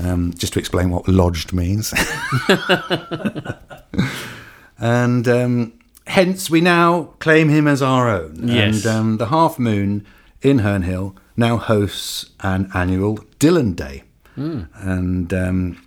[0.04, 1.94] Um, just to explain what lodged means.
[4.80, 5.74] and um,
[6.08, 8.48] hence we now claim him as our own.
[8.48, 8.86] Yes.
[8.86, 10.06] And um, the Half Moon
[10.42, 14.04] in Herne Hill now hosts an annual Dylan Day.
[14.36, 15.82] And um,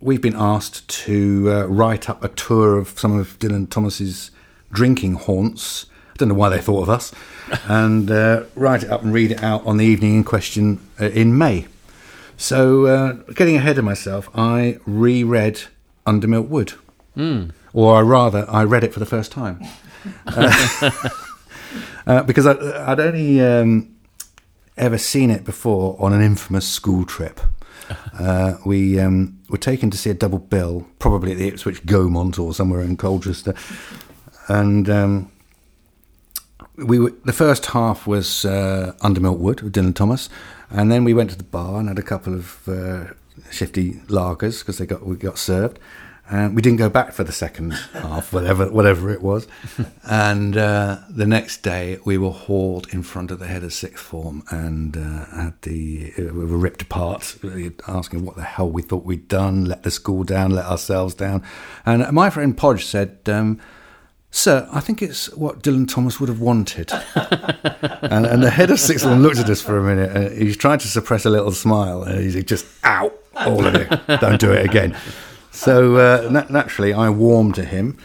[0.00, 4.30] we've been asked to uh, write up a tour of some of Dylan Thomas's
[4.70, 5.86] drinking haunts.
[6.12, 7.12] I don't know why they thought of us,
[7.68, 11.06] and uh, write it up and read it out on the evening in question uh,
[11.06, 11.66] in May.
[12.36, 15.62] So, uh, getting ahead of myself, I reread
[16.06, 16.74] Under Milk Wood,
[17.74, 19.60] or rather, I read it for the first time
[20.28, 20.90] uh,
[22.06, 22.52] uh, because I,
[22.90, 23.94] I'd only um,
[24.76, 27.40] ever seen it before on an infamous school trip.
[28.18, 32.38] Uh, we um, were taken to see a double bill, probably at the Ipswich Gaumont
[32.38, 33.54] or somewhere in Colchester,
[34.48, 35.30] and um,
[36.76, 40.30] we were, the first half was uh, Under Milk Wood with Dylan Thomas,
[40.70, 43.06] and then we went to the bar and had a couple of uh,
[43.50, 45.78] shifty lagers because they got we got served.
[46.30, 49.46] And we didn't go back for the second half, whatever whatever it was.
[50.04, 54.02] And uh, the next day, we were hauled in front of the head of sixth
[54.02, 57.36] form and uh, had the uh, we were ripped apart,
[57.86, 61.42] asking what the hell we thought we'd done, let the school down, let ourselves down.
[61.84, 63.18] And my friend Podge said.
[63.26, 63.60] Um,
[64.36, 66.90] Sir, I think it's what Dylan Thomas would have wanted.
[67.14, 70.10] and, and the head of sixth form looked at us for a minute.
[70.10, 72.02] And he's trying to suppress a little smile.
[72.02, 73.88] And he's just, out, all of it.
[74.20, 74.96] Don't do it again.
[75.54, 77.96] So uh, na- naturally, I warmed to him.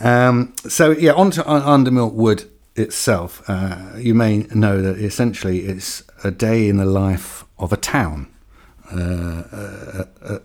[0.00, 3.42] Um, so, yeah, on to Un- Under Milk Wood itself.
[3.48, 8.26] Uh, you may know that essentially it's a day in the life of a town.
[8.92, 10.40] Uh, a, a,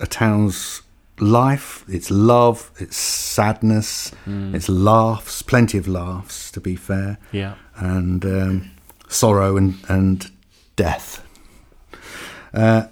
[0.00, 0.82] a town's
[1.18, 7.54] life, its love, its sadness, its laughs, plenty of laughs, to be fair, Yeah.
[7.76, 8.70] and um,
[9.08, 10.30] sorrow and, and
[10.76, 11.24] death.
[12.54, 12.84] Uh,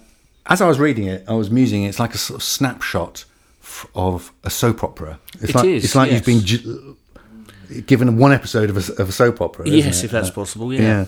[0.47, 1.83] as I was reading it, I was musing.
[1.83, 3.25] It's like a sort of snapshot
[3.95, 5.19] of a soap opera.
[5.41, 6.17] It's It like, is, It's like yes.
[6.17, 6.97] you've been ju-
[7.85, 9.67] given one episode of a, of a soap opera.
[9.67, 10.05] Yes, it?
[10.05, 10.81] if that's Uh, possible, yeah.
[10.81, 11.05] yeah.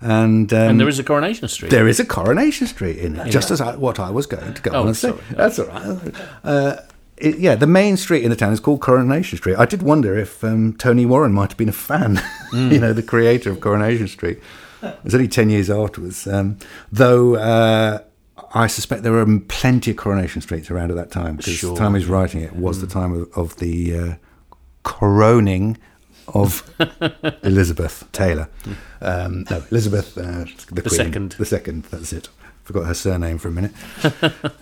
[0.00, 1.70] And, um, And there is a Coronation Street.
[1.70, 4.62] there is a Coronation Street in it, just as I, what I was going to
[4.62, 5.10] go Oh, on and say.
[5.10, 5.20] sorry.
[5.30, 6.14] That's all right.
[6.42, 6.76] Uh,
[7.16, 9.56] it, yeah, the main street in the town is called Coronation Street.
[9.56, 12.16] I did wonder if um, Tony Warren might have been a fan,
[12.52, 12.72] Mm.
[12.72, 14.38] you know, the creator of Coronation Street.
[14.82, 16.26] It was only 10 years afterwards.
[16.26, 16.58] Um,
[16.90, 18.00] though uh,
[18.54, 21.70] I suspect there were plenty of Coronation Streets around at that time because Sure.
[21.72, 21.74] Mm.
[21.74, 24.14] the time he's writing it was the time of, of the uh,
[24.84, 25.76] coroning
[26.28, 26.68] of
[27.42, 28.48] Elizabeth Taylor.
[29.00, 30.94] Um, no, Elizabeth uh, the, Queen.
[30.94, 31.32] second.
[31.32, 32.28] The second, that's it.
[32.64, 33.72] Forgot her surname for a minute.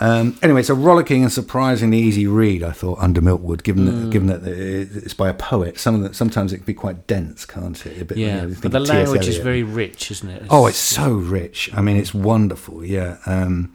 [0.00, 2.62] um, anyway, it's a rollicking and surprisingly easy read.
[2.62, 4.00] I thought under Milkwood, given Mm.
[4.02, 5.78] that, given that it's by a poet.
[5.78, 8.00] Some of the, sometimes it can be quite dense, can't it?
[8.02, 8.44] A bit, you yeah.
[8.46, 10.42] know, but the language is very rich, isn't it?
[10.50, 11.70] Oh, it's so rich.
[11.74, 12.84] I mean, it's wonderful.
[12.84, 13.72] Yeah, um,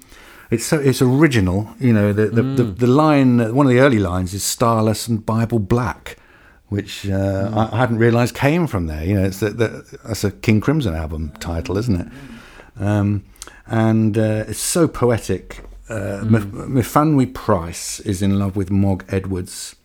[0.52, 1.70] it's so it's original.
[1.80, 5.26] You know, the the, the, the line, one of the early lines is "Starless and
[5.26, 6.18] Bible Black,"
[6.68, 9.04] which uh, I, I hadn't realised came from there.
[9.06, 12.08] You know, it's the, the, that's a King Crimson album title, isn't it?
[12.84, 13.24] Um,
[13.68, 15.64] and uh, it's so poetic.
[15.90, 19.76] Uh, Myfanwy Price is in love with Mog Edwards,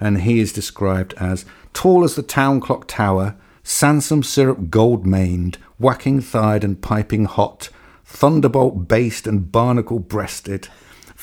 [0.00, 5.58] and he is described as tall as the town clock tower, Samson syrup gold maned,
[5.78, 7.68] whacking thighed and piping hot,
[8.04, 10.68] thunderbolt based and barnacle breasted,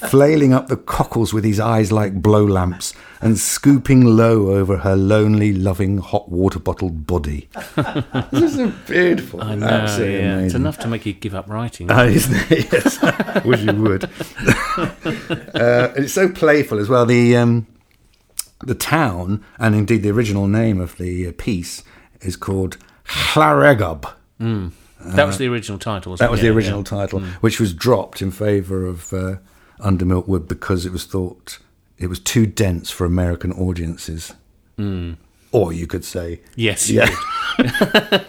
[0.10, 4.96] flailing up the cockles with his eyes like blow lamps, and scooping low over her
[4.96, 7.50] lonely, loving, hot water bottled body.
[8.32, 9.42] this is beautiful.
[9.44, 10.40] I know, Absolutely yeah.
[10.40, 11.90] It's enough to make you give up writing.
[11.92, 12.72] Ah, isn't it?
[12.72, 13.44] Yes.
[13.46, 14.06] Wish you would.
[14.76, 17.06] uh, it's so playful as well.
[17.06, 17.68] The um,
[18.64, 21.84] the town, and indeed the original name of the uh, piece,
[22.22, 22.78] is called
[23.34, 24.12] Llareggub.
[24.40, 26.12] that was the original title.
[26.12, 26.44] Wasn't That was it?
[26.44, 26.84] the original yeah.
[26.86, 29.36] title, which was dropped in favour of uh,
[29.82, 31.60] Under Milkwood because it was thought
[31.98, 34.34] it was too dense for American audiences.
[35.54, 36.90] Or you could say, Yes.
[36.90, 37.10] yeah,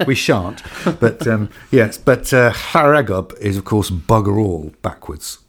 [0.06, 0.60] we shan't.
[1.00, 5.38] But um, yes, but uh, Llareggub is of course bugger all backwards.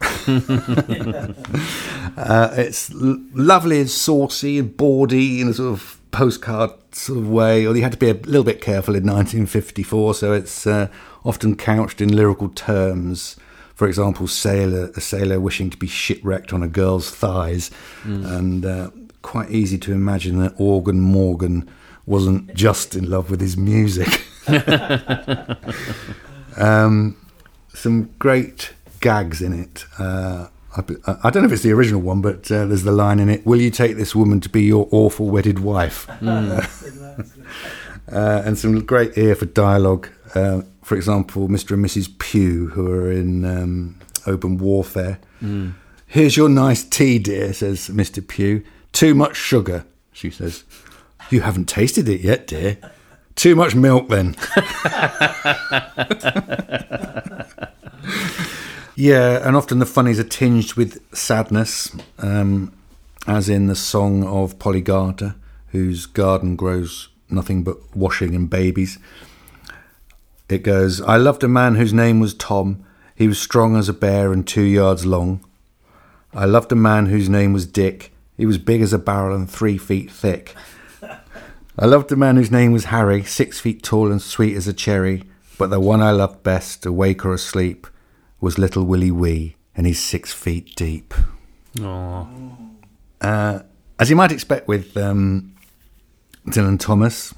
[2.16, 7.28] uh, it's l- lovely and saucy and bawdy in a sort of postcard sort of
[7.28, 7.66] way.
[7.66, 10.88] Or you had to be a little bit careful in 1954, so it's uh,
[11.24, 13.36] often couched in lyrical terms.
[13.74, 17.70] For example, sailor a sailor wishing to be shipwrecked on a girl's thighs,
[18.04, 18.90] and uh,
[19.22, 21.68] quite easy to imagine that Organ Morgan
[22.06, 24.26] wasn't just in love with his music.
[26.56, 27.16] um,
[27.72, 29.86] some great gags in it.
[29.98, 30.82] Uh, I,
[31.24, 33.46] I don't know if it's the original one, but uh, there's the line in it:
[33.46, 36.08] "Will you take this woman to be your awful wedded wife?"
[38.12, 40.10] Uh, and some great ear for dialogue.
[40.34, 41.72] Uh, for example, Mr.
[41.72, 42.18] and Mrs.
[42.18, 45.18] Pugh, who are in um, open warfare.
[46.06, 48.26] Here's your nice tea, dear, says Mr.
[48.26, 48.64] Pugh.
[48.92, 50.64] Too much sugar, she says.
[51.30, 52.78] You haven't tasted it yet, dear.
[53.34, 54.36] Too much milk, then.
[58.94, 62.72] yeah, and often the funnies are tinged with sadness, um,
[63.26, 65.34] as in the song of Polly Garter,
[65.68, 68.98] whose garden grows nothing but washing and babies.
[70.48, 72.84] It goes, I loved a man whose name was Tom.
[73.14, 75.44] He was strong as a bear and two yards long.
[76.34, 78.12] I loved a man whose name was Dick.
[78.36, 80.54] He was big as a barrel and three feet thick.
[81.76, 84.72] I loved a man whose name was Harry, six feet tall and sweet as a
[84.72, 85.24] cherry.
[85.58, 87.86] But the one I loved best, awake or asleep,
[88.40, 91.14] was little Willie Wee, and he's six feet deep.
[91.80, 92.26] Aw.
[93.20, 93.60] Uh,
[93.98, 95.54] as you might expect with um,
[96.46, 97.32] Dylan Thomas,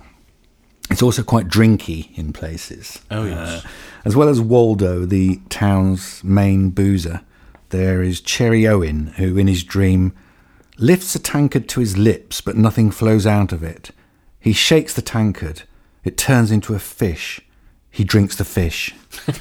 [0.91, 3.01] it's also quite drinky in places.
[3.11, 3.65] Oh, yes.
[3.65, 3.69] Uh,
[4.05, 7.23] as well as Waldo, the town's main boozer,
[7.71, 10.15] there is Cherry Owen, who in his dream
[10.79, 13.91] lifts a tankard to his lips, but nothing flows out of it.
[14.39, 15.63] He shakes the tankard,
[16.05, 17.41] it turns into a fish.
[17.91, 18.95] He drinks the fish.
[19.27, 19.41] this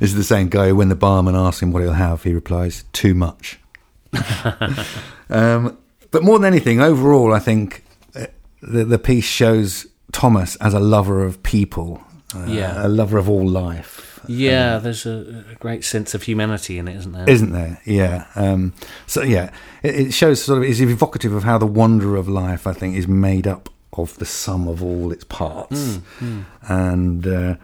[0.00, 2.84] is the same guy who, when the barman asks him what he'll have, he replies,
[2.92, 3.58] Too much.
[5.28, 5.76] um,
[6.10, 7.84] but more than anything, overall, I think
[8.62, 12.00] the, the piece shows Thomas as a lover of people,
[12.34, 12.86] uh, Yeah.
[12.86, 14.08] a lover of all life.
[14.28, 17.28] Yeah, there's a, a great sense of humanity in it, isn't there?
[17.28, 17.80] Isn't there?
[17.84, 18.26] Yeah.
[18.36, 18.72] Um,
[19.06, 19.50] so yeah,
[19.82, 22.94] it, it shows sort of is evocative of how the wonder of life, I think,
[22.96, 25.98] is made up of the sum of all its parts.
[26.68, 27.56] And uh,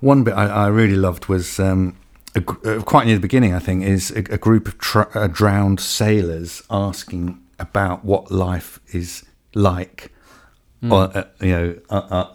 [0.00, 1.96] one bit I, I really loved was um,
[2.34, 3.54] a, gr- uh, quite near the beginning.
[3.54, 8.80] I think is a, a group of tr- uh, drowned sailors asking about what life
[8.92, 10.12] is like,
[10.82, 12.34] or, uh, you know, uh, uh,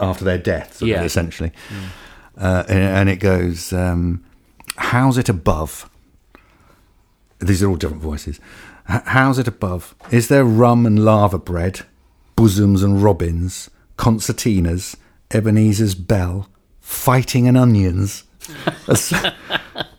[0.00, 1.02] after their death, sort of, Yeah.
[1.04, 1.52] essentially.
[2.38, 4.24] Uh, and, and it goes, um,
[4.76, 5.88] "How's it above?"
[7.38, 8.38] These are all different voices.
[8.88, 9.94] H- How's it above?
[10.10, 11.80] Is there rum and laverbread,
[12.36, 14.96] bosoms and robins, concertinas,
[15.30, 16.48] Ebenezer's bell,
[16.80, 18.24] fighting and onions,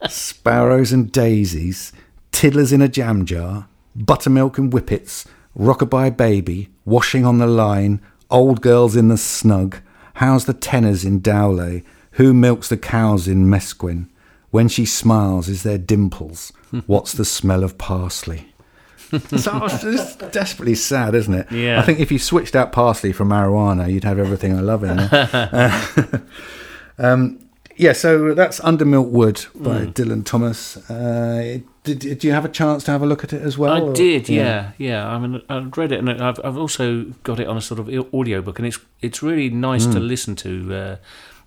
[0.10, 1.92] sparrows and daisies,
[2.32, 5.26] tiddlers in a jam jar, buttermilk and whippets,
[5.58, 9.78] rockabye baby, washing on the line, old girls in the snug,
[10.16, 11.84] how's the tenors in Dowlais,
[12.14, 14.08] who milks the cows in Maesgwyn?
[14.50, 16.52] When she smiles, is there dimples?
[16.86, 18.48] What's the smell of parsley?
[19.38, 21.52] so it's desperately sad, isn't it?
[21.52, 21.82] Yeah.
[21.82, 24.98] I think if you switched out parsley for marijuana, you'd have everything I love in
[24.98, 26.24] there.
[26.98, 27.40] um,
[27.78, 30.78] yeah, so that's Under Milk Wood by Dylan Thomas.
[30.90, 33.74] Uh, did, did you have a chance to have a look at it as well?
[33.74, 35.08] I or- did, yeah, yeah.
[35.08, 38.14] I mean, I've read it, and I've I've also got it on a sort of
[38.14, 39.94] audio book, and it's it's really nice Hmm.
[39.94, 40.74] to listen to.
[40.74, 40.96] Uh,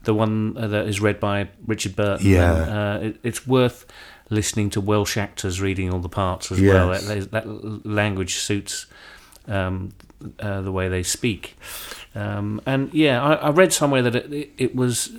[0.05, 2.27] the one uh, that is read by Richard Burton.
[2.27, 2.63] Yeah.
[2.63, 3.87] And, uh, it, it's worth
[4.29, 6.75] listening to Welsh actors reading all the parts as Yes.
[6.75, 6.89] well.
[6.91, 8.85] That, that language suits
[9.49, 9.95] um,
[10.41, 11.57] uh, the way they speak.
[12.15, 15.11] Um, and yeah, I, I read somewhere that it, it was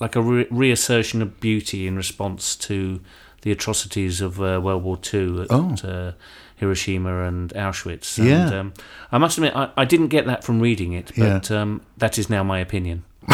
[0.00, 3.00] like a re- reassertion of beauty in response to
[3.42, 5.74] the atrocities of uh, World War II at Oh.
[5.84, 6.12] uh,
[6.56, 8.18] Hiroshima and Auschwitz.
[8.18, 8.58] And, Yeah.
[8.60, 8.72] um,
[9.12, 11.34] I must admit, I, I didn't get that from reading it, Yeah.
[11.38, 13.04] but um, that is now my opinion.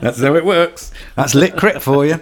[0.00, 0.90] That's how it works.
[1.14, 2.18] That's lit crit for you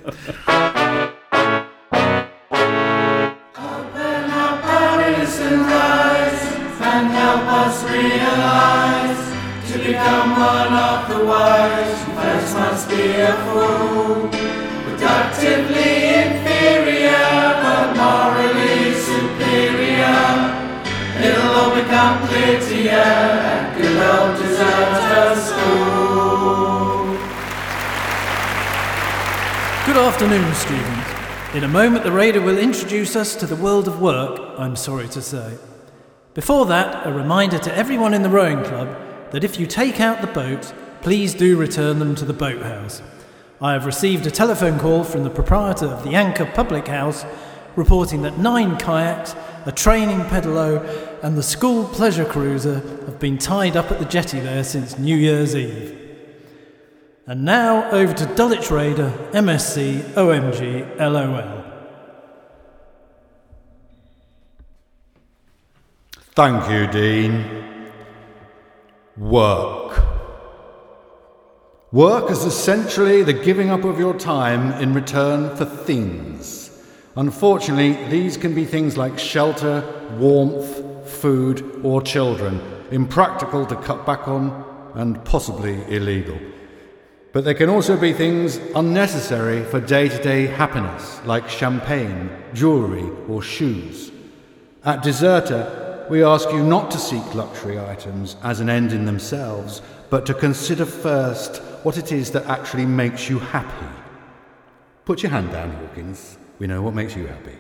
[12.89, 14.29] be a fool,
[14.87, 17.27] productively inferior,
[17.63, 20.55] but morally superior.
[21.19, 26.67] It'll all become clear to you, and good old deserted school.
[29.87, 31.55] Good afternoon, students.
[31.55, 35.09] In a moment, the Raider will introduce us to the world of work, I'm sorry
[35.09, 35.57] to say.
[36.35, 38.89] Before that, a reminder to everyone in the rowing club
[39.31, 40.73] that if you take out the boat,
[41.07, 43.01] please do return them to the boathouse.
[43.61, 47.25] I have received a telephone call from the proprietor of the Anchor Public House
[47.77, 49.37] reporting that nine kayaks,
[49.67, 50.83] a training pedalo,
[51.23, 55.17] and the school pleasure cruiser have been tied up at the jetty there since New
[55.17, 55.97] Year's Eve.
[57.29, 61.65] And now over to Dulwich Raider, MSc, OMG, LOL.
[66.35, 67.93] Thank you, Dean.
[69.17, 70.06] Work.
[71.93, 76.77] Work is essentially the giving up of your time in return for things.
[77.15, 79.85] Unfortunately, these can be things like shelter,
[80.19, 82.61] warmth, food, or children,
[82.91, 84.65] impractical to cut back on
[84.95, 86.37] and possibly illegal.
[87.33, 93.09] But they can also be things unnecessary for day to day happiness, like champagne, jewellery,
[93.29, 94.11] or shoes.
[94.85, 99.83] At Deserter, we ask you not to seek luxury items as an end in themselves,
[100.11, 103.87] but to consider first what it is that actually makes you happy.
[105.05, 106.37] Put your hand down, Hawkins.
[106.59, 107.57] We know what makes you happy.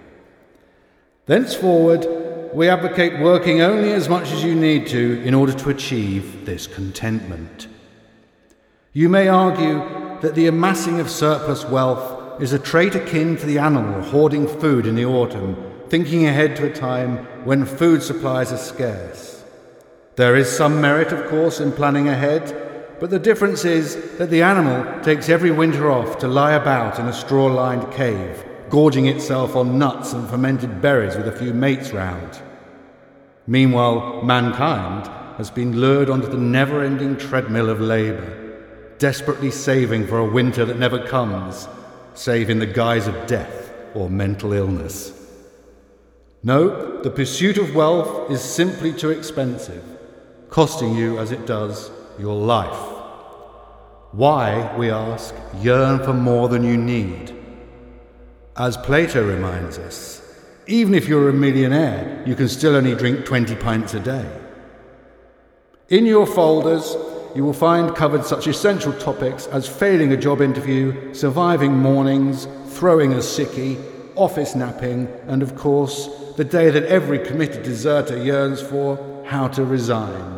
[1.27, 2.07] Thenceforward,
[2.55, 6.67] we advocate working only as much as you need to in order to achieve this
[6.67, 7.69] contentment.
[8.93, 9.79] You may argue
[10.23, 14.87] that the amassing of surplus wealth is a trait akin to the animal hoarding food
[14.87, 15.57] in the autumn,
[15.89, 19.36] thinking ahead to a time when food supplies are scarce.
[20.17, 24.43] There is some merit, of course, in planning ahead, but the difference is that the
[24.43, 29.55] animal takes every winter off to lie about in a straw lined cave, gorging itself
[29.55, 32.41] on nuts and fermented berries with a few mates round.
[33.47, 35.07] Meanwhile, mankind
[35.37, 38.43] has been lured onto the never ending treadmill of labour
[38.99, 41.69] desperately saving for a winter that never comes,
[42.15, 45.13] save in the guise of death or mental illness.
[46.43, 49.85] No, the pursuit of wealth is simply too expensive,
[50.57, 52.81] costing you, as it does, your life.
[54.13, 57.37] Why, we ask, yearn for more than you need?
[58.57, 60.23] As Plato reminds us,
[60.67, 64.27] even if you're a millionaire, you can still only drink 20 pints a day.
[65.91, 66.97] In your folders,
[67.35, 73.13] you will find covered such essential topics as failing a job interview, surviving mornings, throwing
[73.13, 73.79] a sickie,
[74.15, 78.97] office napping, and of course, the day that every committed deserter yearns for
[79.27, 80.36] how to resign.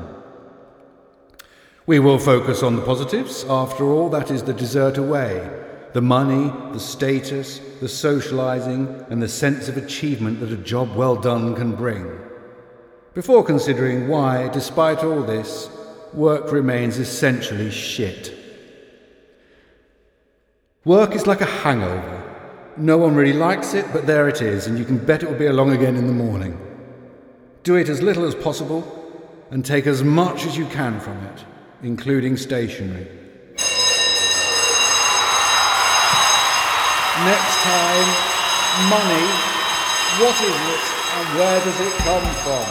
[1.89, 3.47] We will focus on the positives.
[3.49, 5.51] After all, that is the deserter away
[5.95, 11.16] the money, the status, the socialising, and the sense of achievement that a job well
[11.16, 12.07] done can bring.
[13.14, 15.70] Before considering why, despite all this,
[16.12, 18.34] work remains essentially shit.
[20.84, 22.22] Work is like a hangover.
[22.76, 25.39] No one really likes it, but there it is, and you can bet it will
[25.39, 26.61] be along again in the morning.
[27.62, 28.84] Do it as little as possible
[29.51, 31.45] and take as much as you can from it,
[31.83, 33.07] including stationery.
[37.24, 38.09] Next time,
[38.91, 39.26] money.
[40.18, 42.66] What is it and where does it come from?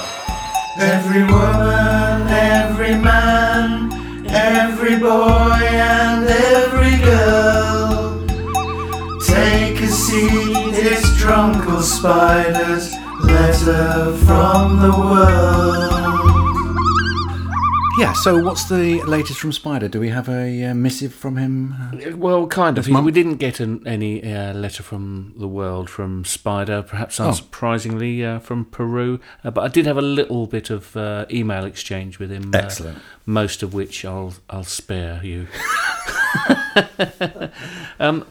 [0.80, 3.92] Every woman, every man,
[4.28, 8.26] every boy and every girl.
[9.26, 12.94] Take a seat, it's Drunkle Spider's
[13.24, 15.97] letter from the world.
[17.98, 19.88] Yeah, so what's the latest from Spider?
[19.88, 21.74] Do we have a uh, missive from him?
[21.74, 22.88] Uh, Well, kind of.
[22.88, 23.06] Month?
[23.06, 27.30] We didn't get an, any uh, letter from the world from Spider, perhaps Oh.
[27.32, 31.66] unsurprisingly uh, from Peru, uh, but I did have a little bit of uh, email
[31.66, 32.54] exchange with him.
[32.54, 33.00] uh, Excellent.
[33.26, 35.48] most of which I'll I'll spare you.
[38.00, 38.26] um,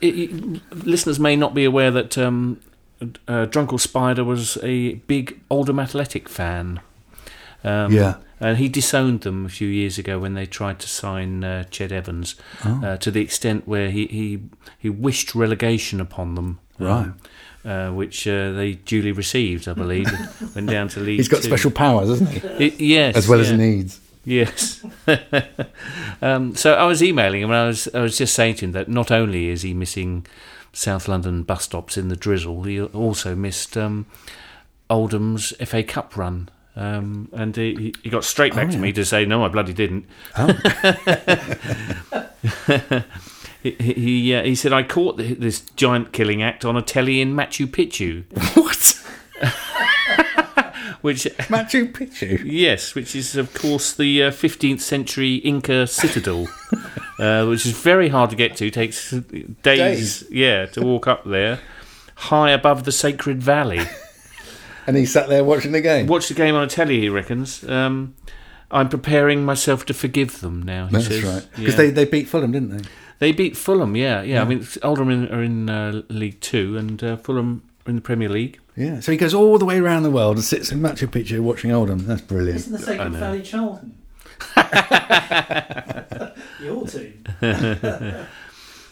[0.00, 2.60] it, it- listeners may not be aware that um,
[3.00, 6.80] uh, Drunkle Spider was a big Oldham Athletic fan.
[7.62, 8.16] Um, Yeah.
[8.38, 11.90] And he disowned them a few years ago when they tried to sign uh, Ched
[11.90, 12.34] Evans,
[12.64, 14.40] uh, to the extent where he, he,
[14.78, 16.58] he wished relegation upon them.
[16.78, 17.16] um,
[17.64, 20.06] uh, which uh, they duly received, I believe.
[20.54, 21.48] went down to League He's got Two.
[21.48, 22.66] special powers, hasn't he?
[22.66, 24.00] It- yes, As well as needs.
[24.24, 24.84] Yes.
[26.22, 28.72] um, so I was emailing him, and I was I was just saying to him
[28.72, 30.26] that not only is he missing
[30.72, 34.06] South London bus stops in the drizzle, he also missed um,
[34.90, 36.48] Oldham's FA Cup run.
[36.76, 40.04] Um, and he, he got straight back to me to say, "No, I bloody didn't."
[43.62, 47.20] he he, uh, he said, "I caught th- this giant killing act on a telly
[47.20, 48.24] in Machu Picchu."
[48.56, 48.92] What?
[51.02, 52.42] Which Machu Picchu?
[52.44, 56.48] Yes, which is of course the uh, 15th century Inca citadel.
[57.18, 58.70] uh, which is very hard to get to.
[58.70, 60.24] Takes days, Days.
[60.30, 61.60] yeah, to walk up there,
[62.16, 63.80] high above the sacred valley.
[64.86, 66.06] And he sat there watching the game.
[66.06, 67.68] Watch the game on a telly, he reckons.
[67.68, 68.14] Um,
[68.70, 70.86] I'm preparing myself to forgive them now.
[70.86, 71.24] He That's says.
[71.24, 71.48] right.
[71.56, 71.78] Because Yeah.
[71.78, 72.84] they, they beat Fulham, didn't they?
[73.18, 74.42] They beat Fulham, yeah, yeah.
[74.42, 78.28] I mean, Oldham are in uh, League Two, and uh, Fulham are in the Premier
[78.28, 78.60] League.
[78.76, 79.00] Yeah.
[79.00, 81.72] So he goes all the way around the world and sits in Machu Picchu watching
[81.72, 82.06] Oldham.
[82.06, 82.56] That's brilliant.
[82.58, 83.18] Isn't the Sacred know.
[83.18, 83.94] Valley Charlton?
[86.62, 87.24] Your team.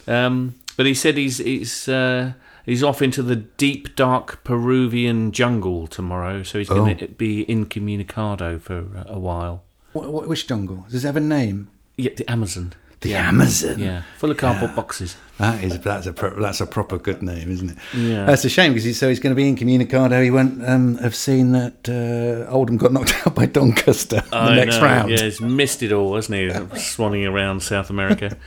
[0.06, 2.34] Um, but he said he's he's uh,
[2.64, 8.58] he's off into the deep, dark Peruvian jungle tomorrow, so he's going to be incommunicado
[8.58, 9.64] for uh, a while.
[9.92, 10.86] What, what, which jungle?
[10.90, 11.70] Does it have a name?
[11.96, 12.72] Yeah, the Amazon.
[13.00, 13.78] The Amazon.
[13.78, 15.16] Yeah, full of cardboard boxes.
[15.38, 17.76] That is that's a pro- that's a proper good name, isn't it?
[17.94, 18.24] Yeah.
[18.24, 20.22] That's a shame because he's, so he's going to be incommunicado.
[20.22, 24.36] He won't um, have seen that uh, Oldham got knocked out by Doncaster in the
[24.36, 25.10] I next know, round.
[25.10, 26.46] Yeah, he's missed it all, hasn't he?
[26.78, 28.38] Swanning around South America.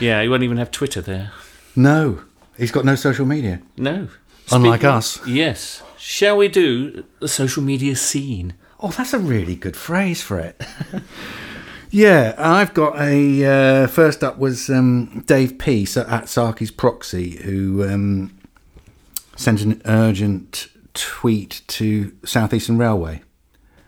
[0.00, 1.30] yeah, he won't even have Twitter there.
[1.76, 2.22] No,
[2.60, 3.60] he's got no social media.
[3.76, 4.08] No.
[4.52, 5.26] Unlike Speaking- us.
[5.26, 5.82] Yes.
[5.98, 8.54] Shall we do the social media scene?
[8.80, 10.60] Oh, that's a really good phrase for it.
[11.90, 13.44] yeah, I've got a.
[13.84, 15.84] Uh, first up was um, Dave P.
[15.84, 18.32] so at Sarki's Proxy, who um,
[19.36, 23.22] sent an urgent tweet to Southeastern Railway.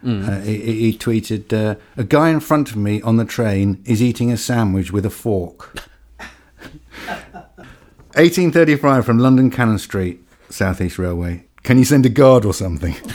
[0.05, 3.81] Uh, he, he he tweeted, uh, "A guy in front of me on the train
[3.87, 5.79] is eating a sandwich with a fork."
[8.15, 11.45] 1835 from London Cannon Street, Southeast Railway.
[11.63, 12.95] Can you send a guard or something?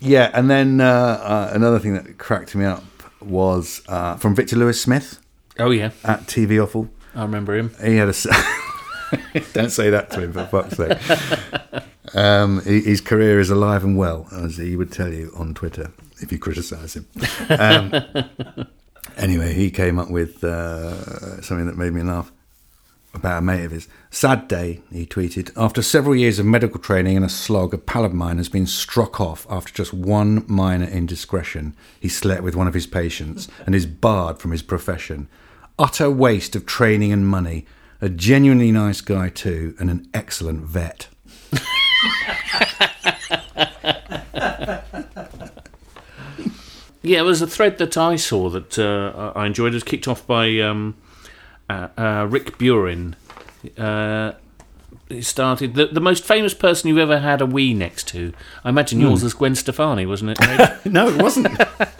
[0.00, 2.84] Yeah, and then uh, uh, another thing that cracked me up
[3.20, 5.18] was uh, from Victor Lewis Smith
[5.58, 5.90] Oh, yeah.
[6.04, 6.88] at TV Awful.
[7.16, 7.74] I remember him.
[7.82, 8.12] He had a.
[9.52, 11.82] Don't say that to him, for fuck's sake.
[12.14, 15.90] Um, his career is alive and well, as he would tell you on Twitter
[16.22, 17.06] if you criticise him.
[17.50, 17.92] Um,
[19.16, 22.30] anyway, he came up with uh, something that made me laugh
[23.14, 23.88] about a mate of his.
[24.10, 25.50] Sad day, he tweeted.
[25.56, 28.66] After several years of medical training and a slog, a pal of mine has been
[28.66, 31.74] struck off after just one minor indiscretion.
[31.98, 35.28] He slept with one of his patients and is barred from his profession.
[35.78, 37.66] Utter waste of training and money.
[38.00, 41.08] A genuinely nice guy, too, and an excellent vet.
[47.08, 49.72] Yeah, it was a thread that I saw that uh, I enjoyed.
[49.72, 50.94] It was kicked off by um,
[51.68, 53.14] uh, uh, Rick Burin.
[53.76, 54.32] Uh,
[55.08, 58.32] it started the, the most famous person you've ever had a wee next to.
[58.64, 60.78] I imagine yours was Gwen Stefani, wasn't it?
[60.84, 61.48] No, it wasn't.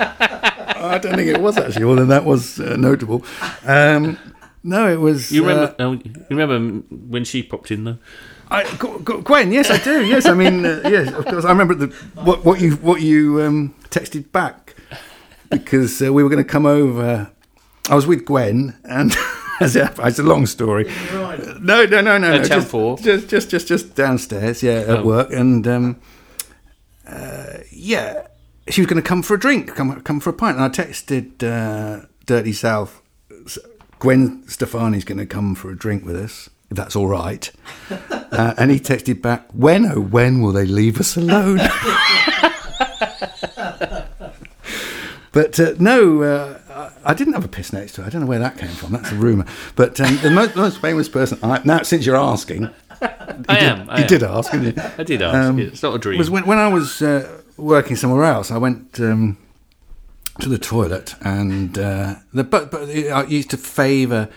[0.00, 3.24] I don't think it was actually, although that was uh, notable.
[3.66, 4.18] Um,
[4.62, 5.32] no, it was.
[5.32, 5.74] you uh, remember?
[5.78, 7.98] oh, you remember when she popped in though?
[8.50, 10.04] I, Gwen, yes, I do.
[10.06, 11.44] Yes, I mean, uh, yes, of course.
[11.44, 14.74] I remember the what, what you what you um, texted back
[15.50, 17.30] because uh, we were going to come over.
[17.90, 20.84] I was with Gwen, and as it happened- it's a long story.
[21.12, 22.42] No, no, no, no, no.
[22.42, 22.70] Just,
[23.02, 24.62] just, just, just, just downstairs.
[24.62, 25.04] Yeah, at Oh.
[25.04, 25.96] work, and um,
[27.06, 28.26] uh, yeah,
[28.68, 30.68] she was going to come for a drink, come come for a pint, and I
[30.68, 33.00] texted uh, Dirty South.
[33.98, 37.50] Gwen Stefani's going to come for a drink with us, if that's all right.
[38.30, 41.56] Uh, and he texted back, When, oh, when will they leave us alone?
[45.32, 48.06] but uh, no, uh, I I didn't have a piss next to her.
[48.06, 48.92] I don't know where that came from.
[48.92, 49.46] That's a rumour.
[49.76, 52.70] But um, the most, most famous person, I, now since you're asking,
[53.00, 53.90] I did, am.
[53.90, 54.08] I you am.
[54.08, 54.82] did ask, didn't you?
[54.98, 55.34] I did ask.
[55.36, 56.18] Um, it's not a dream.
[56.18, 58.50] was when, when I was uh, working somewhere else.
[58.50, 59.36] I went um,
[60.40, 64.28] to the toilet, and uh, the but, but I used to favour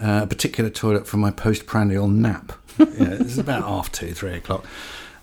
[0.00, 2.52] uh, a particular toilet for my postprandial nap.
[2.78, 4.66] yeah, it was about half two, three o'clock,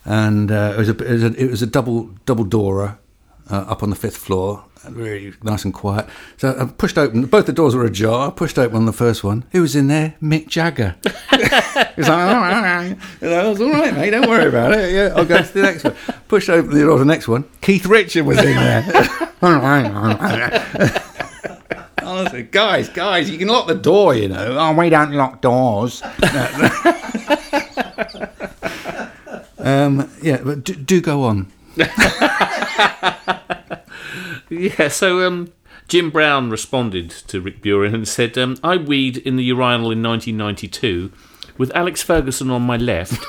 [0.05, 2.97] and uh, it was a it was a, it was a double double doorer
[3.49, 4.65] uh, up on the fifth floor.
[4.89, 6.07] Really nice and quiet.
[6.37, 7.25] So I pushed open.
[7.25, 8.27] Both the doors were ajar.
[8.27, 9.45] I pushed open the first one.
[9.51, 10.15] Who was in there?
[10.21, 10.95] Mick Jagger.
[11.95, 12.97] He was like, all right.
[13.21, 14.09] You know, it's all right, mate.
[14.09, 14.91] Don't worry about it.
[14.93, 15.95] Yeah, I'll go to the next one.
[16.27, 17.43] Push open the door to the next one.
[17.61, 18.83] Keith Richard was in there.
[22.01, 24.57] Honestly, guys, guys, you can lock the door, you know.
[24.57, 26.01] Oh, we don't lock doors.
[29.59, 31.47] um, yeah, but do, do go on.
[34.49, 35.51] Yeah, so um,
[35.87, 40.03] Jim Brown responded to Rick Burin and said, um, I weed in the urinal in
[40.03, 41.11] 1992
[41.57, 43.25] with Alex Ferguson on my left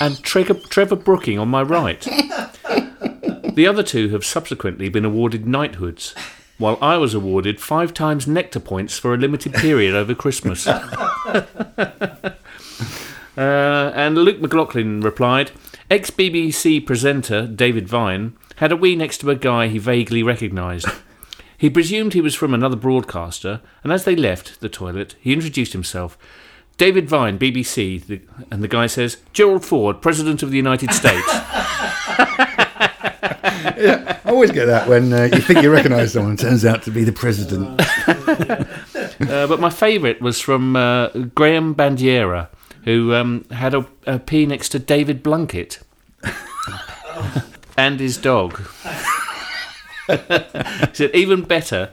[0.00, 2.00] and Trevor, Trevor Brooking on my right.
[2.00, 6.12] The other two have subsequently been awarded knighthoods,
[6.58, 10.66] while I was awarded five times nectar points for a limited period over Christmas.
[13.36, 15.50] Uh, and Luke McLaughlin replied,
[15.90, 20.88] ex BBC presenter David Vine had a wee next to a guy he vaguely recognised.
[21.56, 25.72] He presumed he was from another broadcaster, and as they left the toilet, he introduced
[25.72, 26.18] himself.
[26.76, 28.20] David Vine, BBC, the,
[28.50, 31.26] and the guy says, Gerald Ford, President of the United States.
[33.78, 36.90] yeah, I always get that when uh, you think you recognise someone, turns out to
[36.90, 37.80] be the president.
[39.20, 42.48] Uh, but my favourite was from uh, Graham Bandiera,
[42.84, 45.82] who um, had a, a pee next to David Blunkett
[47.76, 48.58] and his dog.
[50.06, 50.16] he
[50.92, 51.90] said, even better,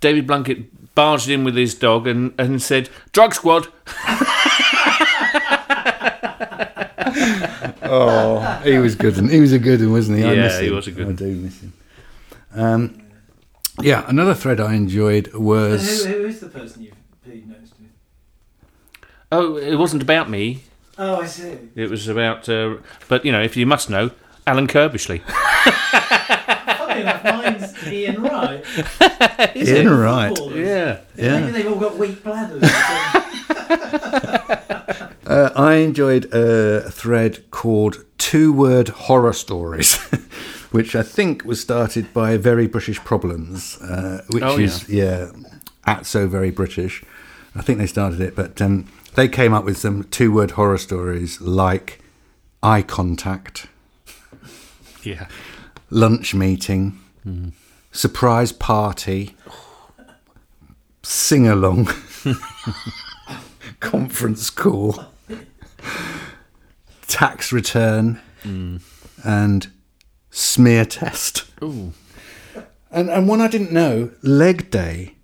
[0.00, 3.68] David Blunkett barged in with his dog and, and said, Drug Squad.
[7.94, 9.18] Oh, he was good.
[9.18, 10.24] And he was a good one, wasn't he?
[10.24, 11.14] I Yeah, miss he was a good one.
[11.14, 11.72] I do miss him.
[12.54, 13.02] Um,
[13.82, 16.94] yeah, another thread I enjoyed Who, was who is the person you've
[17.26, 17.51] peed next to?
[19.32, 20.62] Oh, it wasn't about me.
[20.98, 21.56] Oh, I see.
[21.74, 22.76] It was about, uh,
[23.08, 24.10] but you know, if you must know,
[24.46, 25.22] Alan Curbishley.
[26.78, 28.64] Funny enough, mine's Ian Wright.
[29.56, 30.28] Ian Wright.
[30.36, 30.58] Footballers.
[30.66, 31.00] Yeah.
[31.16, 31.40] Yeah.
[31.40, 32.62] Maybe they've all got weak bladders.
[35.24, 39.94] Uh, I enjoyed a thread called Two Word Horror Stories,
[40.72, 45.30] which I think was started by Very British Problems, uh, which Oh, is, yeah.
[45.86, 47.02] at So Very British.
[47.54, 50.78] I think they started it, but um, they came up with some two word horror
[50.78, 52.00] stories like
[52.62, 53.66] Eye Contact,
[55.02, 55.26] Yeah.
[55.90, 56.98] Lunch Meeting,
[57.90, 59.36] Surprise Party,
[61.02, 61.88] Sing Along,
[63.80, 65.04] Conference Call,
[67.08, 68.20] Tax Return,
[69.24, 69.70] and
[70.30, 71.44] Smear Test.
[71.62, 71.92] Ooh.
[72.90, 75.14] And, and one I didn't know, Leg Day.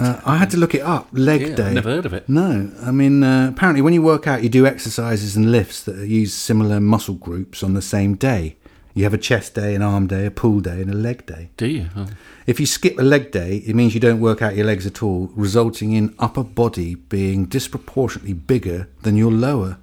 [0.00, 1.08] Uh, I had to look it up.
[1.12, 1.74] Leg Yeah, Day.
[1.74, 2.28] Never heard of it.
[2.28, 5.96] No, I mean, uh, apparently, when you work out, you do exercises and lifts that
[6.06, 8.56] use similar muscle groups on the same day.
[8.94, 11.50] You have a chest day, an arm day, a pull day, and a leg day.
[11.58, 11.90] Do you?
[11.94, 12.06] Oh.
[12.46, 15.02] If you skip a leg day, it means you don't work out your legs at
[15.02, 19.76] all, resulting in upper body being disproportionately bigger than your lower.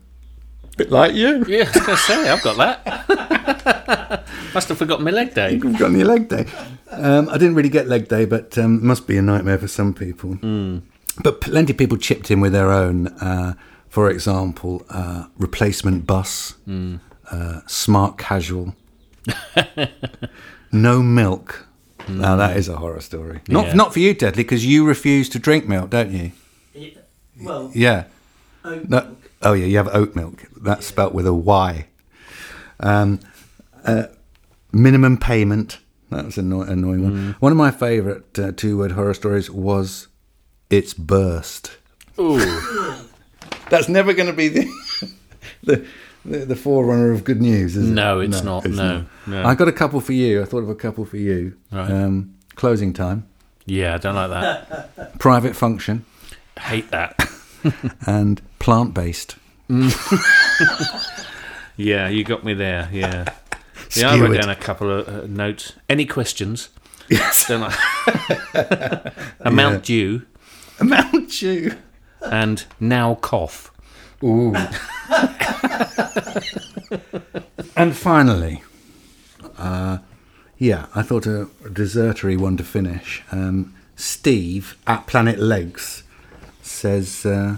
[0.77, 1.45] Bit like you.
[1.47, 4.25] Yeah, I was going to say, I've got that.
[4.55, 5.53] Must have forgotten my leg day.
[5.53, 6.47] You've got your leg day.
[6.97, 9.93] Um, I didn't really get leg day, but um, must be a nightmare for some
[9.93, 10.37] people.
[11.23, 13.07] But plenty of people chipped in with their own.
[13.07, 13.53] Uh,
[13.89, 16.55] for example, uh, replacement bus,
[17.31, 18.75] uh, smart casual,
[20.71, 21.67] no milk.
[22.07, 23.41] Now that is a horror story.
[23.47, 23.73] Not Yeah.
[23.75, 26.31] not for you, Deadly, because you refuse to drink milk, don't you?
[27.41, 28.05] well, Yeah.
[28.65, 29.17] oat No, milk.
[29.43, 30.43] oh yeah, you have oat milk.
[30.61, 31.85] That's spelt with a Y.
[32.79, 33.19] Um,
[33.85, 34.05] uh,
[34.71, 35.77] minimum payment.
[36.13, 37.35] That was an annoy- annoying one.
[37.39, 40.07] One of my favourite uh, two-word horror stories was
[40.69, 41.77] "It's burst."
[42.19, 42.39] Ooh.
[43.69, 44.67] That's never going to be the,
[45.63, 45.85] the
[46.25, 47.93] the the forerunner of good news, is it?
[47.93, 48.65] No, it's not.
[48.65, 49.43] No, no.
[49.45, 50.41] I got a couple for you.
[50.41, 51.57] I thought of a couple for you.
[51.71, 51.89] Right.
[51.89, 53.27] Um, closing time,
[53.65, 55.19] Yeah, I don't like that.
[55.19, 56.05] private function,
[56.59, 57.27] Hate that.
[58.05, 59.37] and plant-based.
[61.75, 62.87] Yeah, you got me there.
[62.91, 63.25] Yeah.
[63.95, 65.73] Yeah, I wrote down a couple of uh, notes.
[65.89, 66.69] Any questions?
[67.09, 69.11] Yes, Don't I?
[69.41, 70.25] Amount due
[70.79, 71.75] amount due.
[72.21, 73.71] and now cough.
[74.23, 74.55] Ooh.
[77.75, 78.63] and finally,
[79.57, 79.97] uh,
[80.57, 83.21] yeah, I thought a, a desertery one to finish.
[83.31, 86.03] Um, Steve at Planet Legs
[86.61, 87.57] says, uh,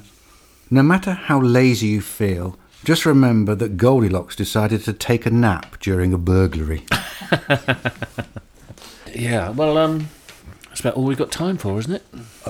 [0.72, 5.78] "No matter how lazy you feel, just remember that Goldilocks decided to take a nap
[5.80, 6.84] during a burglary."
[9.18, 10.10] Yeah, well, um,
[10.68, 12.04] that's about all we've got time for, isn't it?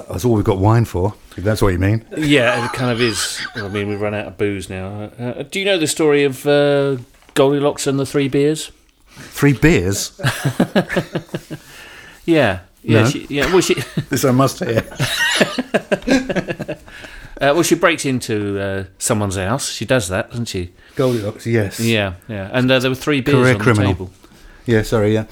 [0.09, 2.03] That's all we've got wine for, if that's what you mean.
[2.17, 3.39] Yeah, it kind of is.
[3.53, 5.11] I mean, we've run out of booze now.
[5.19, 6.97] Uh, do you know the story of uh,
[7.35, 8.71] Goldilocks and the three beers?
[9.11, 10.19] Three beers.
[12.25, 12.61] Yeah.
[12.81, 13.09] Yeah, No.
[13.09, 13.45] she, yeah.
[13.53, 13.75] Well, she,
[14.09, 14.81] this I must hear.
[17.41, 19.69] Uh, well, she breaks into uh, someone's house.
[19.69, 20.71] She does that, doesn't she?
[20.95, 21.79] Goldilocks, yes.
[21.79, 22.49] Yeah, yeah.
[22.53, 23.87] And uh, there were three beers Career on criminal.
[23.87, 24.11] the table.
[24.65, 25.25] Yeah, sorry, yeah.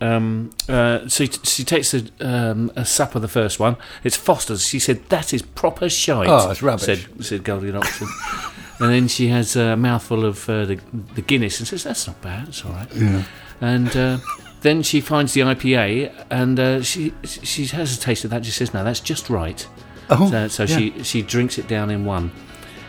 [0.00, 3.76] Um, uh, so she, she takes a, um, a sup of the first one.
[4.04, 4.64] It's Foster's.
[4.64, 6.84] She said, "That is proper shite." Oh, it's rubbish.
[6.84, 8.00] Said, said Goldilocks.
[8.00, 8.10] and,
[8.80, 10.80] and then she has a mouthful of uh, the,
[11.14, 12.48] the Guinness and says, "That's not bad.
[12.48, 13.24] It's all right." Yeah.
[13.60, 14.18] And uh,
[14.60, 18.44] then she finds the IPA and uh, she she has a taste of that.
[18.44, 19.66] She says, "No, that's just right."
[20.10, 20.76] Oh, So, so yeah.
[20.78, 22.30] she she drinks it down in one.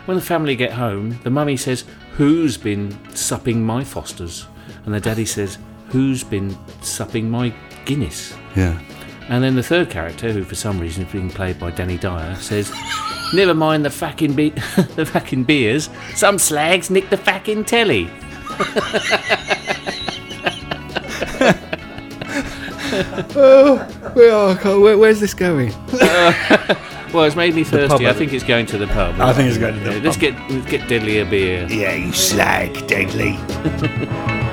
[0.06, 1.84] When the family get home, the mummy says,
[2.16, 4.46] "Who's been supping my Fosters?"
[4.84, 5.58] And the daddy says,
[5.88, 7.52] "Who's been supping my
[7.84, 8.78] Guinness?" Yeah.
[9.28, 12.34] And then the third character, who for some reason is being played by Danny Dyer,
[12.36, 12.72] says,
[13.34, 14.50] "Never mind the fucking be-
[14.96, 15.90] the fucking beers.
[16.14, 18.10] Some slags nick the fucking telly."
[23.36, 25.72] oh, well, where's this going?
[27.12, 28.06] Well, it's made me thirsty.
[28.06, 29.20] I I think it's going to the pub.
[29.20, 30.20] I think it's going to the Yeah, Let's pub.
[30.20, 31.66] get let's get Deadly a beer.
[31.68, 33.36] Yeah, you slag, deadly.